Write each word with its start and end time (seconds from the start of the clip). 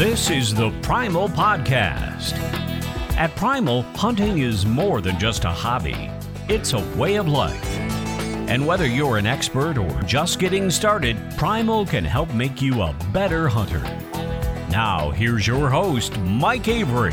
This 0.00 0.30
is 0.30 0.54
the 0.54 0.70
Primal 0.80 1.28
Podcast. 1.28 2.32
At 3.18 3.36
Primal, 3.36 3.82
hunting 3.82 4.38
is 4.38 4.64
more 4.64 5.02
than 5.02 5.18
just 5.18 5.44
a 5.44 5.50
hobby, 5.50 6.10
it's 6.48 6.72
a 6.72 6.80
way 6.96 7.16
of 7.16 7.28
life. 7.28 7.78
And 8.48 8.66
whether 8.66 8.86
you're 8.86 9.18
an 9.18 9.26
expert 9.26 9.76
or 9.76 9.90
just 10.04 10.38
getting 10.38 10.70
started, 10.70 11.18
Primal 11.36 11.84
can 11.84 12.02
help 12.02 12.32
make 12.32 12.62
you 12.62 12.80
a 12.80 12.96
better 13.12 13.46
hunter. 13.46 13.82
Now, 14.70 15.10
here's 15.10 15.46
your 15.46 15.68
host, 15.68 16.18
Mike 16.20 16.66
Avery. 16.68 17.12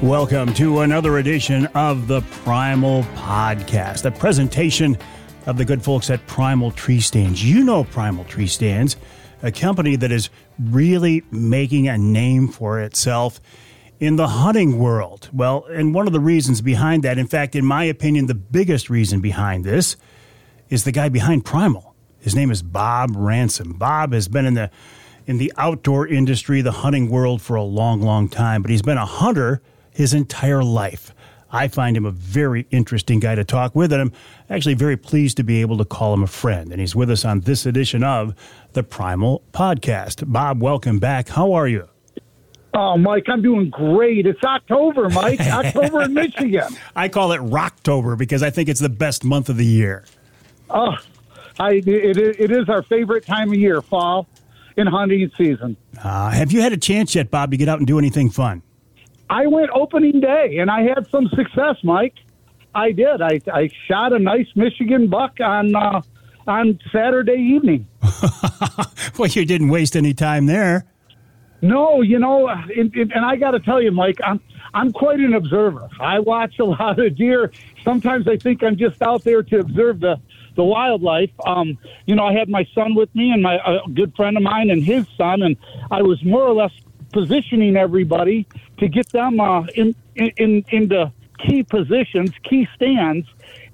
Welcome 0.00 0.54
to 0.54 0.80
another 0.80 1.18
edition 1.18 1.66
of 1.74 2.06
the 2.06 2.22
Primal 2.22 3.02
Podcast, 3.16 4.06
a 4.06 4.10
presentation 4.10 4.96
of 5.44 5.58
the 5.58 5.64
good 5.66 5.82
folks 5.82 6.08
at 6.08 6.26
Primal 6.26 6.70
Tree 6.70 7.00
Stands. 7.00 7.44
You 7.44 7.64
know 7.64 7.84
Primal 7.84 8.24
Tree 8.24 8.46
Stands, 8.46 8.96
a 9.42 9.52
company 9.52 9.96
that 9.96 10.10
is 10.10 10.30
really 10.58 11.22
making 11.30 11.88
a 11.88 11.98
name 11.98 12.48
for 12.48 12.80
itself 12.80 13.40
in 13.98 14.16
the 14.16 14.28
hunting 14.28 14.78
world. 14.78 15.28
Well, 15.32 15.64
and 15.70 15.94
one 15.94 16.06
of 16.06 16.12
the 16.12 16.20
reasons 16.20 16.60
behind 16.60 17.02
that, 17.04 17.18
in 17.18 17.26
fact, 17.26 17.54
in 17.54 17.64
my 17.64 17.84
opinion, 17.84 18.26
the 18.26 18.34
biggest 18.34 18.90
reason 18.90 19.20
behind 19.20 19.64
this 19.64 19.96
is 20.68 20.84
the 20.84 20.92
guy 20.92 21.08
behind 21.08 21.44
Primal. 21.44 21.94
His 22.18 22.34
name 22.34 22.50
is 22.50 22.62
Bob 22.62 23.12
Ransom. 23.14 23.74
Bob 23.74 24.12
has 24.12 24.28
been 24.28 24.46
in 24.46 24.54
the 24.54 24.70
in 25.26 25.38
the 25.38 25.52
outdoor 25.56 26.06
industry, 26.06 26.60
the 26.60 26.70
hunting 26.70 27.10
world 27.10 27.42
for 27.42 27.56
a 27.56 27.62
long, 27.62 28.00
long 28.00 28.28
time, 28.28 28.62
but 28.62 28.70
he's 28.70 28.82
been 28.82 28.98
a 28.98 29.06
hunter 29.06 29.60
his 29.90 30.14
entire 30.14 30.62
life. 30.62 31.12
I 31.50 31.68
find 31.68 31.96
him 31.96 32.04
a 32.04 32.10
very 32.10 32.66
interesting 32.70 33.18
guy 33.18 33.34
to 33.34 33.44
talk 33.44 33.74
with, 33.74 33.92
and 33.92 34.02
I'm 34.02 34.12
actually 34.50 34.74
very 34.74 34.96
pleased 34.96 35.36
to 35.38 35.42
be 35.42 35.60
able 35.60 35.78
to 35.78 35.84
call 35.84 36.14
him 36.14 36.22
a 36.22 36.28
friend. 36.28 36.70
And 36.70 36.80
he's 36.80 36.94
with 36.94 37.10
us 37.10 37.24
on 37.24 37.40
this 37.40 37.66
edition 37.66 38.04
of 38.04 38.34
the 38.72 38.82
Primal 38.82 39.42
Podcast. 39.52 40.30
Bob, 40.30 40.62
welcome 40.62 40.98
back. 40.98 41.28
How 41.28 41.52
are 41.52 41.66
you? 41.66 41.88
Oh, 42.74 42.98
Mike, 42.98 43.24
I'm 43.28 43.40
doing 43.40 43.70
great. 43.70 44.26
It's 44.26 44.42
October, 44.44 45.08
Mike. 45.08 45.40
October 45.46 46.02
in 46.02 46.14
Michigan. 46.14 46.76
I 46.94 47.08
call 47.08 47.32
it 47.32 47.40
Rocktober 47.40 48.18
because 48.18 48.42
I 48.42 48.50
think 48.50 48.68
it's 48.68 48.80
the 48.80 48.90
best 48.90 49.24
month 49.24 49.48
of 49.48 49.56
the 49.56 49.64
year. 49.64 50.04
Oh, 50.68 50.94
I, 51.58 51.74
it, 51.74 51.86
it 51.86 52.50
is 52.50 52.68
our 52.68 52.82
favorite 52.82 53.24
time 53.24 53.48
of 53.48 53.58
year, 53.58 53.80
fall 53.80 54.26
and 54.76 54.88
hunting 54.88 55.30
season. 55.38 55.76
Uh, 56.02 56.30
have 56.30 56.52
you 56.52 56.60
had 56.60 56.72
a 56.72 56.76
chance 56.76 57.14
yet, 57.14 57.30
Bob, 57.30 57.50
to 57.50 57.56
get 57.56 57.68
out 57.68 57.78
and 57.78 57.86
do 57.86 57.98
anything 57.98 58.28
fun? 58.28 58.62
I 59.30 59.46
went 59.46 59.70
opening 59.74 60.20
day 60.20 60.58
and 60.58 60.70
I 60.70 60.82
had 60.82 61.08
some 61.10 61.28
success, 61.28 61.76
Mike. 61.82 62.14
I 62.76 62.92
did. 62.92 63.22
I, 63.22 63.40
I 63.52 63.70
shot 63.88 64.12
a 64.12 64.18
nice 64.18 64.48
Michigan 64.54 65.08
buck 65.08 65.40
on 65.40 65.74
uh, 65.74 66.02
on 66.46 66.78
Saturday 66.92 67.40
evening. 67.54 67.88
well, 69.18 69.28
you 69.28 69.46
didn't 69.46 69.68
waste 69.68 69.96
any 69.96 70.12
time 70.12 70.44
there. 70.44 70.84
No, 71.62 72.02
you 72.02 72.18
know, 72.18 72.48
and, 72.48 72.94
and 72.94 73.24
I 73.24 73.36
got 73.36 73.52
to 73.52 73.60
tell 73.60 73.80
you, 73.80 73.90
Mike, 73.90 74.20
I'm 74.22 74.40
I'm 74.74 74.92
quite 74.92 75.20
an 75.20 75.32
observer. 75.32 75.88
I 75.98 76.18
watch 76.18 76.58
a 76.58 76.64
lot 76.76 76.98
of 76.98 77.16
deer. 77.16 77.50
Sometimes 77.82 78.28
I 78.28 78.36
think 78.36 78.62
I'm 78.62 78.76
just 78.76 79.00
out 79.00 79.24
there 79.24 79.42
to 79.42 79.58
observe 79.60 80.00
the 80.00 80.20
the 80.54 80.64
wildlife. 80.64 81.30
Um, 81.46 81.78
you 82.04 82.14
know, 82.14 82.24
I 82.24 82.34
had 82.34 82.50
my 82.50 82.66
son 82.74 82.94
with 82.94 83.12
me 83.14 83.30
and 83.30 83.42
my 83.42 83.56
a 83.56 83.88
good 83.88 84.14
friend 84.14 84.36
of 84.36 84.42
mine 84.42 84.68
and 84.68 84.84
his 84.84 85.06
son, 85.16 85.42
and 85.42 85.56
I 85.90 86.02
was 86.02 86.22
more 86.22 86.42
or 86.42 86.54
less 86.54 86.72
positioning 87.12 87.76
everybody 87.76 88.46
to 88.78 88.88
get 88.88 89.08
them 89.12 89.40
uh, 89.40 89.62
in, 89.74 89.94
in 90.14 90.62
into 90.68 91.10
key 91.38 91.62
positions, 91.62 92.30
key 92.48 92.68
stands, 92.74 93.26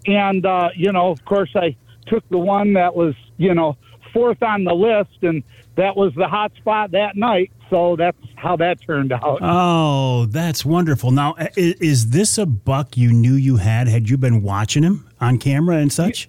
and 0.07 0.45
uh, 0.45 0.71
you 0.75 0.93
know, 0.93 1.11
of 1.11 1.25
course, 1.25 1.51
I 1.55 1.77
took 2.07 2.29
the 2.29 2.39
one 2.39 2.75
that 2.75 2.95
was 2.95 3.15
you 3.37 3.55
know 3.55 3.77
fourth 4.13 4.43
on 4.43 4.65
the 4.65 4.75
list, 4.75 5.23
and 5.23 5.43
that 5.77 5.97
was 5.97 6.13
the 6.15 6.29
hot 6.29 6.53
spot 6.57 6.93
that 6.93 7.17
night. 7.17 7.53
So 7.71 7.97
that's 7.97 8.19
how 8.37 8.57
that 8.57 8.83
turned 8.83 9.13
out. 9.13 9.39
Oh, 9.41 10.27
that's 10.27 10.65
wonderful. 10.65 11.11
Now, 11.11 11.35
is, 11.57 11.75
is 11.77 12.11
this 12.11 12.37
a 12.37 12.45
buck 12.45 12.97
you 12.99 13.13
knew 13.13 13.35
you 13.35 13.57
had? 13.57 13.89
Had 13.89 14.11
you 14.11 14.19
been 14.19 14.43
watching 14.43 14.83
him 14.83 15.09
on 15.21 15.39
camera 15.39 15.77
and 15.77 15.91
such? 15.91 16.29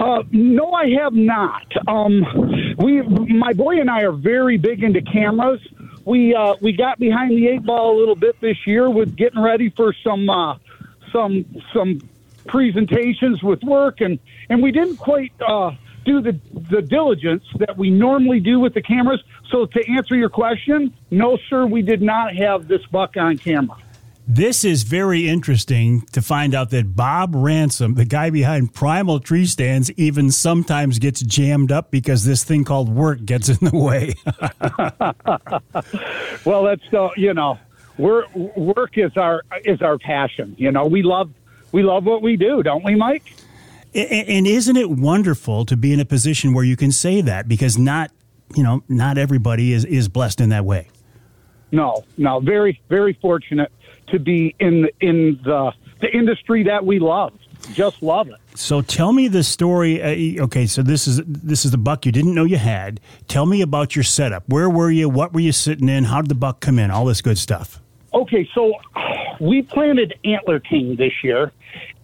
Uh, 0.00 0.22
no, 0.30 0.72
I 0.72 0.88
have 1.02 1.12
not. 1.12 1.66
Um, 1.88 2.74
we, 2.78 3.02
my 3.02 3.52
boy 3.52 3.80
and 3.80 3.90
I 3.90 4.02
are 4.02 4.12
very 4.12 4.58
big 4.58 4.82
into 4.82 5.00
cameras. 5.00 5.60
We 6.06 6.36
uh, 6.36 6.54
we 6.60 6.72
got 6.72 7.00
behind 7.00 7.32
the 7.32 7.48
eight 7.48 7.64
ball 7.64 7.96
a 7.96 7.98
little 7.98 8.14
bit 8.14 8.40
this 8.40 8.64
year 8.64 8.88
with 8.88 9.16
getting 9.16 9.42
ready 9.42 9.70
for 9.70 9.92
some 10.04 10.30
uh, 10.30 10.56
some 11.12 11.44
some 11.74 12.08
presentations 12.46 13.42
with 13.42 13.62
work, 13.64 14.00
and 14.00 14.20
and 14.48 14.62
we 14.62 14.70
didn't 14.70 14.98
quite 14.98 15.32
uh, 15.46 15.72
do 16.04 16.22
the 16.22 16.38
the 16.70 16.80
diligence 16.80 17.42
that 17.58 17.76
we 17.76 17.90
normally 17.90 18.38
do 18.38 18.60
with 18.60 18.72
the 18.72 18.82
cameras. 18.82 19.20
So 19.50 19.66
to 19.66 19.90
answer 19.90 20.14
your 20.14 20.28
question, 20.28 20.94
no, 21.10 21.38
sir, 21.50 21.66
we 21.66 21.82
did 21.82 22.02
not 22.02 22.36
have 22.36 22.68
this 22.68 22.86
buck 22.86 23.16
on 23.16 23.36
camera. 23.36 23.76
This 24.28 24.64
is 24.64 24.82
very 24.82 25.28
interesting 25.28 26.00
to 26.12 26.20
find 26.20 26.52
out 26.52 26.70
that 26.70 26.96
Bob 26.96 27.32
Ransom, 27.32 27.94
the 27.94 28.04
guy 28.04 28.30
behind 28.30 28.74
Primal 28.74 29.20
Tree 29.20 29.46
Stands, 29.46 29.88
even 29.92 30.32
sometimes 30.32 30.98
gets 30.98 31.20
jammed 31.20 31.70
up 31.70 31.92
because 31.92 32.24
this 32.24 32.42
thing 32.42 32.64
called 32.64 32.88
work 32.88 33.24
gets 33.24 33.48
in 33.48 33.58
the 33.60 33.76
way. 33.76 34.14
well, 36.44 36.64
that's 36.64 36.92
uh, 36.92 37.10
you 37.16 37.34
know, 37.34 37.56
we're, 37.98 38.26
work 38.34 38.98
is 38.98 39.16
our 39.16 39.42
is 39.64 39.80
our 39.80 39.96
passion. 39.96 40.56
You 40.58 40.72
know, 40.72 40.86
we 40.86 41.04
love 41.04 41.30
we 41.70 41.84
love 41.84 42.04
what 42.04 42.20
we 42.20 42.36
do, 42.36 42.64
don't 42.64 42.84
we, 42.84 42.96
Mike? 42.96 43.32
And 43.94 44.46
isn't 44.46 44.76
it 44.76 44.90
wonderful 44.90 45.64
to 45.66 45.76
be 45.76 45.92
in 45.92 46.00
a 46.00 46.04
position 46.04 46.52
where 46.52 46.64
you 46.64 46.76
can 46.76 46.90
say 46.90 47.20
that 47.20 47.46
because 47.46 47.78
not 47.78 48.10
you 48.56 48.64
know 48.64 48.82
not 48.88 49.18
everybody 49.18 49.72
is 49.72 49.84
is 49.84 50.08
blessed 50.08 50.40
in 50.40 50.48
that 50.48 50.64
way. 50.64 50.88
No, 51.70 52.04
no, 52.18 52.40
very 52.40 52.80
very 52.88 53.12
fortunate 53.22 53.70
to 54.08 54.18
be 54.18 54.54
in 54.58 54.88
in 55.00 55.40
the 55.44 55.72
the 56.00 56.14
industry 56.14 56.62
that 56.64 56.84
we 56.84 56.98
love. 56.98 57.32
Just 57.72 58.02
love 58.02 58.28
it. 58.28 58.36
So 58.54 58.80
tell 58.80 59.12
me 59.12 59.28
the 59.28 59.42
story. 59.42 60.38
Uh, 60.38 60.44
okay, 60.44 60.66
so 60.66 60.82
this 60.82 61.06
is 61.08 61.20
this 61.26 61.64
is 61.64 61.70
the 61.70 61.78
buck 61.78 62.06
you 62.06 62.12
didn't 62.12 62.34
know 62.34 62.44
you 62.44 62.58
had. 62.58 63.00
Tell 63.28 63.46
me 63.46 63.62
about 63.62 63.96
your 63.96 64.04
setup. 64.04 64.44
Where 64.48 64.70
were 64.70 64.90
you? 64.90 65.08
What 65.08 65.32
were 65.32 65.40
you 65.40 65.52
sitting 65.52 65.88
in? 65.88 66.04
How 66.04 66.22
did 66.22 66.28
the 66.28 66.36
buck 66.36 66.60
come 66.60 66.78
in? 66.78 66.90
All 66.90 67.04
this 67.04 67.22
good 67.22 67.38
stuff. 67.38 67.80
Okay, 68.14 68.48
so 68.54 68.72
we 69.40 69.62
planted 69.62 70.14
Antler 70.24 70.60
King 70.60 70.96
this 70.96 71.12
year, 71.22 71.52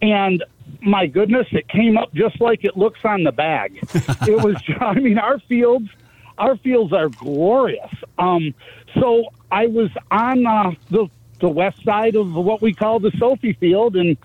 and 0.01 0.43
my 0.81 1.07
goodness, 1.07 1.47
it 1.51 1.67
came 1.69 1.97
up 1.97 2.13
just 2.13 2.39
like 2.41 2.63
it 2.63 2.77
looks 2.77 2.99
on 3.03 3.23
the 3.23 3.31
bag. 3.31 3.77
it 4.27 4.43
was, 4.43 4.55
I 4.79 4.95
mean, 4.95 5.17
our 5.17 5.39
fields, 5.39 5.89
our 6.37 6.57
fields 6.57 6.93
are 6.93 7.09
glorious. 7.09 7.91
Um, 8.17 8.53
so 8.99 9.25
I 9.51 9.67
was 9.67 9.89
on 10.11 10.45
uh, 10.45 10.71
the 10.89 11.07
the 11.43 11.49
west 11.49 11.83
side 11.83 12.15
of 12.15 12.33
what 12.33 12.61
we 12.61 12.73
call 12.73 13.01
the 13.01 13.11
Sophie 13.19 13.51
Field, 13.53 13.97
and 13.97 14.17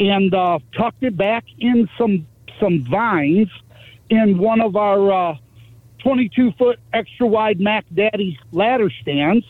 and 0.00 0.34
uh, 0.34 0.58
tucked 0.76 1.04
it 1.04 1.16
back 1.16 1.44
in 1.58 1.88
some 1.96 2.26
some 2.60 2.84
vines 2.84 3.48
in 4.10 4.38
one 4.38 4.60
of 4.60 4.74
our 4.74 5.12
uh, 5.12 5.36
22 6.00 6.52
foot 6.58 6.80
extra 6.92 7.26
wide 7.28 7.60
Mac 7.60 7.84
Daddy 7.94 8.38
ladder 8.50 8.90
stands. 8.90 9.46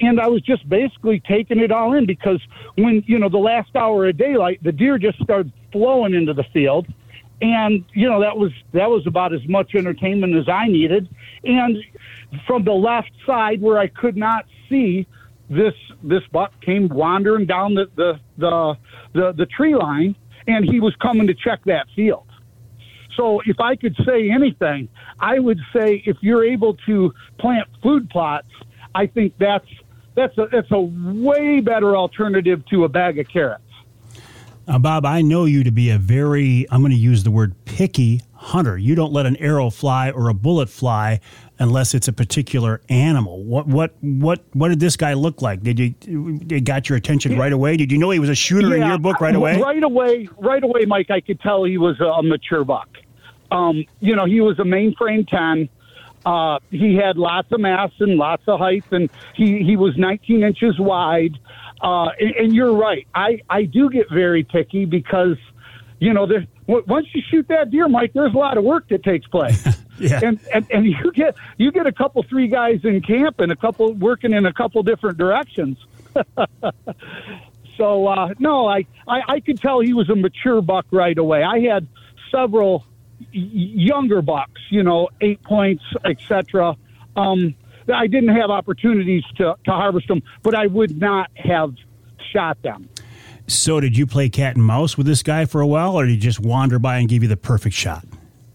And 0.00 0.18
I 0.18 0.26
was 0.26 0.40
just 0.42 0.68
basically 0.68 1.20
taking 1.20 1.60
it 1.60 1.70
all 1.70 1.92
in 1.92 2.06
because 2.06 2.40
when, 2.76 3.04
you 3.06 3.18
know, 3.18 3.28
the 3.28 3.38
last 3.38 3.76
hour 3.76 4.06
of 4.06 4.16
daylight, 4.16 4.60
the 4.62 4.72
deer 4.72 4.98
just 4.98 5.22
started 5.22 5.52
flowing 5.70 6.14
into 6.14 6.32
the 6.32 6.44
field. 6.44 6.86
And, 7.40 7.84
you 7.92 8.08
know, 8.08 8.20
that 8.20 8.36
was 8.36 8.52
that 8.72 8.90
was 8.90 9.06
about 9.06 9.34
as 9.34 9.46
much 9.46 9.74
entertainment 9.74 10.34
as 10.34 10.48
I 10.48 10.66
needed. 10.66 11.08
And 11.44 11.76
from 12.46 12.64
the 12.64 12.72
left 12.72 13.12
side 13.26 13.60
where 13.60 13.78
I 13.78 13.86
could 13.86 14.16
not 14.16 14.46
see, 14.68 15.06
this 15.48 15.74
this 16.02 16.22
buck 16.32 16.52
came 16.60 16.88
wandering 16.88 17.46
down 17.46 17.74
the 17.74 17.86
the 17.96 18.20
the, 18.38 18.74
the, 19.12 19.32
the 19.32 19.46
tree 19.46 19.74
line, 19.74 20.16
and 20.46 20.64
he 20.64 20.80
was 20.80 20.94
coming 20.96 21.26
to 21.26 21.34
check 21.34 21.60
that 21.64 21.86
field. 21.94 22.26
So 23.16 23.40
if 23.46 23.60
I 23.60 23.76
could 23.76 23.96
say 24.04 24.30
anything, 24.30 24.88
I 25.20 25.38
would 25.38 25.60
say 25.72 26.02
if 26.04 26.16
you're 26.20 26.44
able 26.44 26.74
to 26.86 27.12
plant 27.38 27.68
food 27.82 28.10
plots, 28.10 28.48
I 28.94 29.06
think 29.06 29.34
that's 29.38 29.68
that's 30.14 30.36
a 30.38 30.48
that's 30.50 30.70
a 30.70 30.80
way 30.80 31.60
better 31.60 31.96
alternative 31.96 32.64
to 32.70 32.84
a 32.84 32.88
bag 32.88 33.18
of 33.18 33.28
carrots. 33.28 33.62
Uh, 34.66 34.78
Bob, 34.78 35.04
I 35.04 35.20
know 35.20 35.44
you 35.44 35.62
to 35.64 35.70
be 35.70 35.90
a 35.90 35.98
very, 35.98 36.66
I'm 36.70 36.80
going 36.80 36.92
to 36.92 36.98
use 36.98 37.22
the 37.22 37.30
word 37.30 37.54
picky 37.66 38.22
hunter. 38.44 38.76
You 38.76 38.94
don't 38.94 39.12
let 39.12 39.26
an 39.26 39.36
arrow 39.36 39.70
fly 39.70 40.10
or 40.10 40.28
a 40.28 40.34
bullet 40.34 40.68
fly 40.68 41.20
unless 41.58 41.94
it's 41.94 42.08
a 42.08 42.12
particular 42.12 42.80
animal. 42.88 43.42
What 43.42 43.66
what 43.66 43.94
what 44.00 44.44
what 44.52 44.68
did 44.68 44.80
this 44.80 44.96
guy 44.96 45.14
look 45.14 45.40
like? 45.40 45.62
Did 45.62 45.78
you 45.78 45.94
it 46.50 46.64
got 46.64 46.88
your 46.88 46.98
attention 46.98 47.38
right 47.38 47.52
away? 47.52 47.76
Did 47.76 47.90
you 47.90 47.98
know 47.98 48.10
he 48.10 48.18
was 48.18 48.28
a 48.28 48.34
shooter 48.34 48.76
yeah, 48.76 48.82
in 48.82 48.88
your 48.88 48.98
book 48.98 49.20
right 49.20 49.34
away? 49.34 49.60
Right 49.60 49.82
away, 49.82 50.28
right 50.38 50.62
away, 50.62 50.84
Mike. 50.84 51.10
I 51.10 51.20
could 51.20 51.40
tell 51.40 51.64
he 51.64 51.78
was 51.78 51.98
a 52.00 52.22
mature 52.22 52.64
buck. 52.64 52.88
Um, 53.50 53.84
you 54.00 54.14
know, 54.14 54.26
he 54.26 54.40
was 54.40 54.58
a 54.58 54.64
mainframe 54.64 55.26
ten. 55.26 55.68
Uh, 56.26 56.58
he 56.70 56.96
had 56.96 57.16
lots 57.16 57.50
of 57.52 57.60
mass 57.60 57.90
and 58.00 58.16
lots 58.16 58.42
of 58.46 58.58
height, 58.58 58.84
and 58.90 59.10
he 59.34 59.62
he 59.62 59.76
was 59.76 59.96
19 59.96 60.42
inches 60.42 60.78
wide. 60.78 61.38
Uh, 61.82 62.08
and, 62.18 62.34
and 62.36 62.54
you're 62.54 62.74
right. 62.74 63.06
I 63.14 63.40
I 63.48 63.64
do 63.64 63.90
get 63.90 64.10
very 64.10 64.42
picky 64.42 64.84
because 64.84 65.36
you 66.04 66.12
know, 66.12 66.26
there, 66.26 66.46
once 66.66 67.06
you 67.14 67.22
shoot 67.30 67.48
that 67.48 67.70
deer, 67.70 67.88
Mike, 67.88 68.12
there's 68.14 68.34
a 68.34 68.38
lot 68.38 68.56
of 68.56 68.64
work 68.64 68.88
that 68.88 69.02
takes 69.02 69.26
place. 69.26 69.66
yeah. 69.98 70.20
And, 70.22 70.40
and 70.52 70.66
and 70.70 70.86
you 70.86 71.12
get 71.12 71.36
you 71.58 71.70
get 71.70 71.86
a 71.86 71.92
couple 71.92 72.22
three 72.22 72.48
guys 72.48 72.80
in 72.84 73.02
camp 73.02 73.40
and 73.40 73.52
a 73.52 73.56
couple 73.56 73.92
working 73.92 74.32
in 74.32 74.46
a 74.46 74.52
couple 74.52 74.82
different 74.82 75.18
directions. 75.18 75.78
so 77.76 78.06
uh, 78.06 78.34
no, 78.38 78.66
I, 78.66 78.86
I 79.06 79.20
I 79.28 79.40
could 79.40 79.60
tell 79.60 79.80
he 79.80 79.92
was 79.92 80.08
a 80.08 80.16
mature 80.16 80.62
buck 80.62 80.86
right 80.90 81.16
away. 81.16 81.42
I 81.42 81.60
had 81.60 81.86
several 82.30 82.84
younger 83.32 84.22
bucks, 84.22 84.60
you 84.70 84.82
know, 84.82 85.08
eight 85.20 85.42
points, 85.42 85.84
etc. 86.04 86.76
Um, 87.16 87.54
I 87.92 88.06
didn't 88.06 88.34
have 88.34 88.50
opportunities 88.50 89.24
to, 89.36 89.56
to 89.64 89.70
harvest 89.70 90.08
them, 90.08 90.22
but 90.42 90.54
I 90.54 90.66
would 90.66 90.98
not 90.98 91.30
have 91.36 91.74
shot 92.32 92.60
them. 92.62 92.88
So, 93.46 93.78
did 93.80 93.96
you 93.96 94.06
play 94.06 94.28
cat 94.28 94.56
and 94.56 94.64
mouse 94.64 94.96
with 94.96 95.06
this 95.06 95.22
guy 95.22 95.44
for 95.44 95.60
a 95.60 95.66
while, 95.66 95.94
or 95.94 96.06
did 96.06 96.12
he 96.12 96.18
just 96.18 96.40
wander 96.40 96.78
by 96.78 96.98
and 96.98 97.08
give 97.08 97.22
you 97.22 97.28
the 97.28 97.36
perfect 97.36 97.74
shot? 97.74 98.04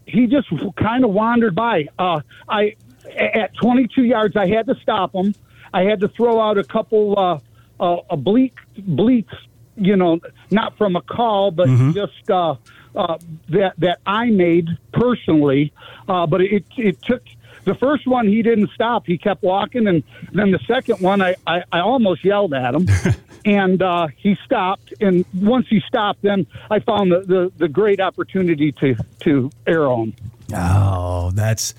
He 0.08 0.26
just 0.26 0.48
kind 0.78 1.04
of 1.04 1.12
wandered 1.12 1.54
by. 1.54 1.88
Uh, 2.00 2.22
I 2.48 2.76
at 3.16 3.56
22 3.62 4.04
yards, 4.04 4.36
I 4.36 4.48
had 4.48 4.66
to 4.68 4.76
stop 4.82 5.14
him. 5.14 5.36
I 5.74 5.84
had 5.84 6.00
to 6.00 6.08
throw 6.08 6.40
out 6.40 6.58
a 6.58 6.64
couple 6.64 7.18
uh, 7.18 7.40
uh, 7.80 8.02
a 8.10 8.18
bleak 8.18 8.56
bleats, 8.78 9.34
you 9.76 9.96
know, 9.96 10.20
not 10.52 10.78
from 10.78 10.96
a 10.96 11.02
call, 11.02 11.52
but 11.52 11.68
mm-hmm. 11.68 11.92
just 11.92 12.30
uh, 12.30 12.56
uh, 12.96 13.18
that 13.50 13.74
that 13.78 14.00
I 14.06 14.32
made 14.32 14.68
personally. 14.94 15.72
Uh, 16.08 16.26
but 16.26 16.42
it 16.42 16.66
it 16.78 17.02
took 17.04 17.24
the 17.70 17.76
first 17.76 18.08
one 18.08 18.28
he 18.28 18.42
didn't 18.42 18.72
stop. 18.72 19.06
He 19.06 19.18
kept 19.18 19.44
walking, 19.44 19.88
and 19.88 20.04
then 20.34 20.50
the 20.50 20.60
second 20.68 21.02
one 21.02 21.22
I 21.22 21.36
I, 21.46 21.64
I 21.72 21.80
almost 21.82 22.26
yelled 22.26 22.54
at 22.54 22.74
him. 22.74 22.88
and 23.46 23.82
uh, 23.82 24.08
he 24.18 24.36
stopped. 24.44 24.92
And 25.00 25.24
once 25.34 25.68
he 25.70 25.80
stopped, 25.88 26.24
then 26.24 26.48
I 26.72 26.80
found 26.80 27.12
the, 27.12 27.20
the, 27.22 27.52
the 27.58 27.68
great 27.68 28.00
opportunity 28.00 28.72
to 28.74 28.96
to 29.22 29.52
arrow 29.68 30.04
him. 30.04 30.16
Oh, 30.52 31.30
that's 31.36 31.76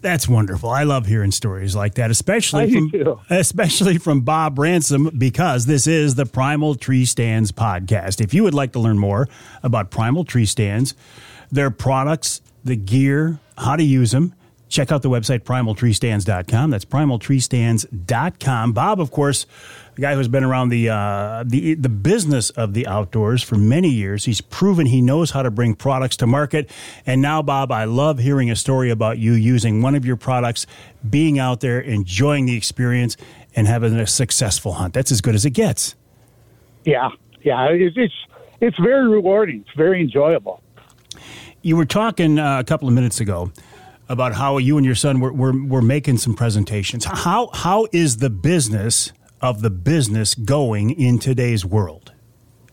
that's 0.00 0.26
wonderful. 0.28 0.70
I 0.70 0.82
love 0.82 1.06
hearing 1.06 1.30
stories 1.30 1.76
like 1.76 1.94
that, 1.94 2.10
especially 2.10 2.72
from 2.72 3.20
especially 3.30 3.98
from 3.98 4.22
Bob 4.22 4.58
Ransom, 4.58 5.10
because 5.16 5.66
this 5.66 5.86
is 5.86 6.16
the 6.16 6.26
Primal 6.26 6.74
Tree 6.74 7.04
Stands 7.04 7.52
podcast. 7.52 8.20
If 8.20 8.34
you 8.34 8.42
would 8.42 8.54
like 8.54 8.72
to 8.72 8.80
learn 8.80 8.98
more 8.98 9.28
about 9.62 9.92
Primal 9.92 10.24
Tree 10.24 10.46
Stands, 10.46 10.94
their 11.52 11.70
products, 11.70 12.40
the 12.64 12.74
gear, 12.74 13.38
how 13.56 13.76
to 13.76 13.84
use 13.84 14.10
them 14.10 14.34
check 14.68 14.90
out 14.90 15.02
the 15.02 15.10
website 15.10 15.40
primaltreestands.com. 15.40 16.70
That's 16.70 16.84
primaltreestands.com. 16.84 18.72
Bob, 18.72 19.00
of 19.00 19.10
course, 19.10 19.46
the 19.94 20.02
guy 20.02 20.14
who's 20.14 20.28
been 20.28 20.44
around 20.44 20.68
the 20.68 20.90
uh, 20.90 21.44
the 21.46 21.74
the 21.74 21.88
business 21.88 22.50
of 22.50 22.74
the 22.74 22.86
outdoors 22.86 23.42
for 23.42 23.56
many 23.56 23.88
years. 23.88 24.24
He's 24.24 24.40
proven 24.40 24.86
he 24.86 25.00
knows 25.00 25.30
how 25.30 25.42
to 25.42 25.50
bring 25.50 25.74
products 25.74 26.16
to 26.18 26.26
market. 26.26 26.70
And 27.06 27.22
now, 27.22 27.42
Bob, 27.42 27.72
I 27.72 27.84
love 27.84 28.18
hearing 28.18 28.50
a 28.50 28.56
story 28.56 28.90
about 28.90 29.18
you 29.18 29.32
using 29.32 29.82
one 29.82 29.94
of 29.94 30.04
your 30.04 30.16
products, 30.16 30.66
being 31.08 31.38
out 31.38 31.60
there, 31.60 31.80
enjoying 31.80 32.46
the 32.46 32.56
experience, 32.56 33.16
and 33.54 33.66
having 33.66 33.94
a 33.94 34.06
successful 34.06 34.74
hunt. 34.74 34.94
That's 34.94 35.10
as 35.10 35.20
good 35.20 35.34
as 35.34 35.44
it 35.44 35.50
gets. 35.50 35.94
Yeah, 36.84 37.08
yeah, 37.42 37.68
it's 37.70 37.96
it's, 37.96 38.14
it's 38.60 38.78
very 38.78 39.08
rewarding. 39.08 39.64
It's 39.66 39.76
very 39.76 40.00
enjoyable. 40.00 40.62
You 41.62 41.76
were 41.76 41.86
talking 41.86 42.38
uh, 42.38 42.60
a 42.60 42.64
couple 42.64 42.86
of 42.86 42.94
minutes 42.94 43.18
ago 43.18 43.50
about 44.08 44.34
how 44.34 44.58
you 44.58 44.76
and 44.76 44.86
your 44.86 44.94
son 44.94 45.20
were, 45.20 45.32
were, 45.32 45.52
were 45.66 45.82
making 45.82 46.18
some 46.18 46.34
presentations. 46.34 47.04
How 47.04 47.50
how 47.52 47.88
is 47.92 48.18
the 48.18 48.30
business 48.30 49.12
of 49.40 49.62
the 49.62 49.70
business 49.70 50.34
going 50.34 50.90
in 50.90 51.18
today's 51.18 51.64
world? 51.64 52.12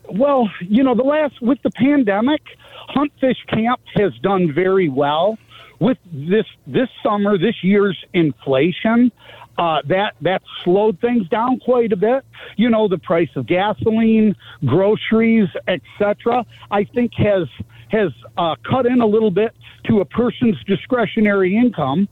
Well, 0.09 0.49
you 0.61 0.83
know, 0.83 0.95
the 0.95 1.03
last 1.03 1.41
with 1.41 1.61
the 1.63 1.71
pandemic, 1.71 2.41
Hunt 2.89 3.11
Fish 3.19 3.43
Camp 3.47 3.81
has 3.95 4.13
done 4.21 4.53
very 4.53 4.89
well. 4.89 5.37
With 5.79 5.97
this 6.11 6.45
this 6.67 6.89
summer, 7.01 7.37
this 7.37 7.63
year's 7.63 7.97
inflation, 8.13 9.11
uh, 9.57 9.81
that 9.87 10.13
that 10.21 10.41
slowed 10.63 10.99
things 10.99 11.27
down 11.29 11.59
quite 11.59 11.91
a 11.91 11.97
bit. 11.97 12.23
You 12.55 12.69
know, 12.69 12.87
the 12.87 12.97
price 12.97 13.29
of 13.35 13.47
gasoline, 13.47 14.35
groceries, 14.65 15.49
etc. 15.67 16.45
I 16.71 16.83
think 16.83 17.13
has 17.15 17.47
has 17.93 18.11
uh, 18.37 18.55
cut 18.69 18.85
in 18.85 18.99
a 19.01 19.05
little 19.05 19.31
bit 19.31 19.55
to 19.85 20.01
a 20.01 20.05
person's 20.05 20.61
discretionary 20.65 21.55
income. 21.55 22.09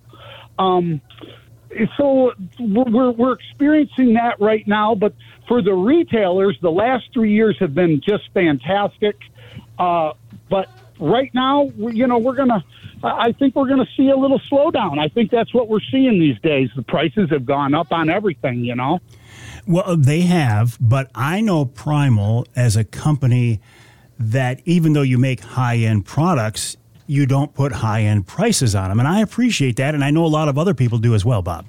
Um, 0.59 1.01
so 1.97 2.33
we're, 2.59 3.11
we're 3.11 3.33
experiencing 3.33 4.13
that 4.13 4.39
right 4.39 4.67
now, 4.67 4.93
but 4.93 5.13
for 5.47 5.61
the 5.61 5.73
retailers, 5.73 6.57
the 6.61 6.71
last 6.71 7.05
three 7.13 7.33
years 7.33 7.57
have 7.59 7.73
been 7.73 8.01
just 8.07 8.23
fantastic. 8.33 9.17
Uh, 9.79 10.13
but 10.49 10.67
right 10.99 11.33
now, 11.33 11.71
you 11.77 12.07
know, 12.07 12.19
we're 12.19 12.35
gonna. 12.35 12.63
I 13.03 13.31
think 13.31 13.55
we're 13.55 13.67
going 13.67 13.79
to 13.79 13.91
see 13.97 14.09
a 14.09 14.15
little 14.15 14.39
slowdown. 14.51 14.99
I 14.99 15.07
think 15.07 15.31
that's 15.31 15.51
what 15.55 15.67
we're 15.67 15.79
seeing 15.91 16.19
these 16.19 16.39
days. 16.41 16.69
The 16.75 16.83
prices 16.83 17.31
have 17.31 17.47
gone 17.47 17.73
up 17.73 17.91
on 17.91 18.11
everything, 18.11 18.63
you 18.63 18.75
know. 18.75 18.99
Well, 19.65 19.97
they 19.97 20.21
have, 20.21 20.77
but 20.79 21.09
I 21.15 21.41
know 21.41 21.65
Primal 21.65 22.45
as 22.55 22.75
a 22.75 22.83
company 22.83 23.59
that 24.21 24.61
even 24.65 24.93
though 24.93 25.01
you 25.01 25.17
make 25.17 25.41
high 25.41 25.77
end 25.77 26.05
products, 26.05 26.77
you 27.07 27.25
don't 27.25 27.53
put 27.53 27.71
high 27.71 28.03
end 28.03 28.27
prices 28.27 28.75
on 28.75 28.89
them. 28.89 28.99
And 28.99 29.07
I 29.07 29.21
appreciate 29.21 29.75
that. 29.77 29.95
And 29.95 30.03
I 30.03 30.11
know 30.11 30.25
a 30.25 30.27
lot 30.27 30.47
of 30.47 30.57
other 30.57 30.73
people 30.73 30.97
do 30.97 31.13
as 31.13 31.25
well, 31.25 31.41
Bob. 31.41 31.65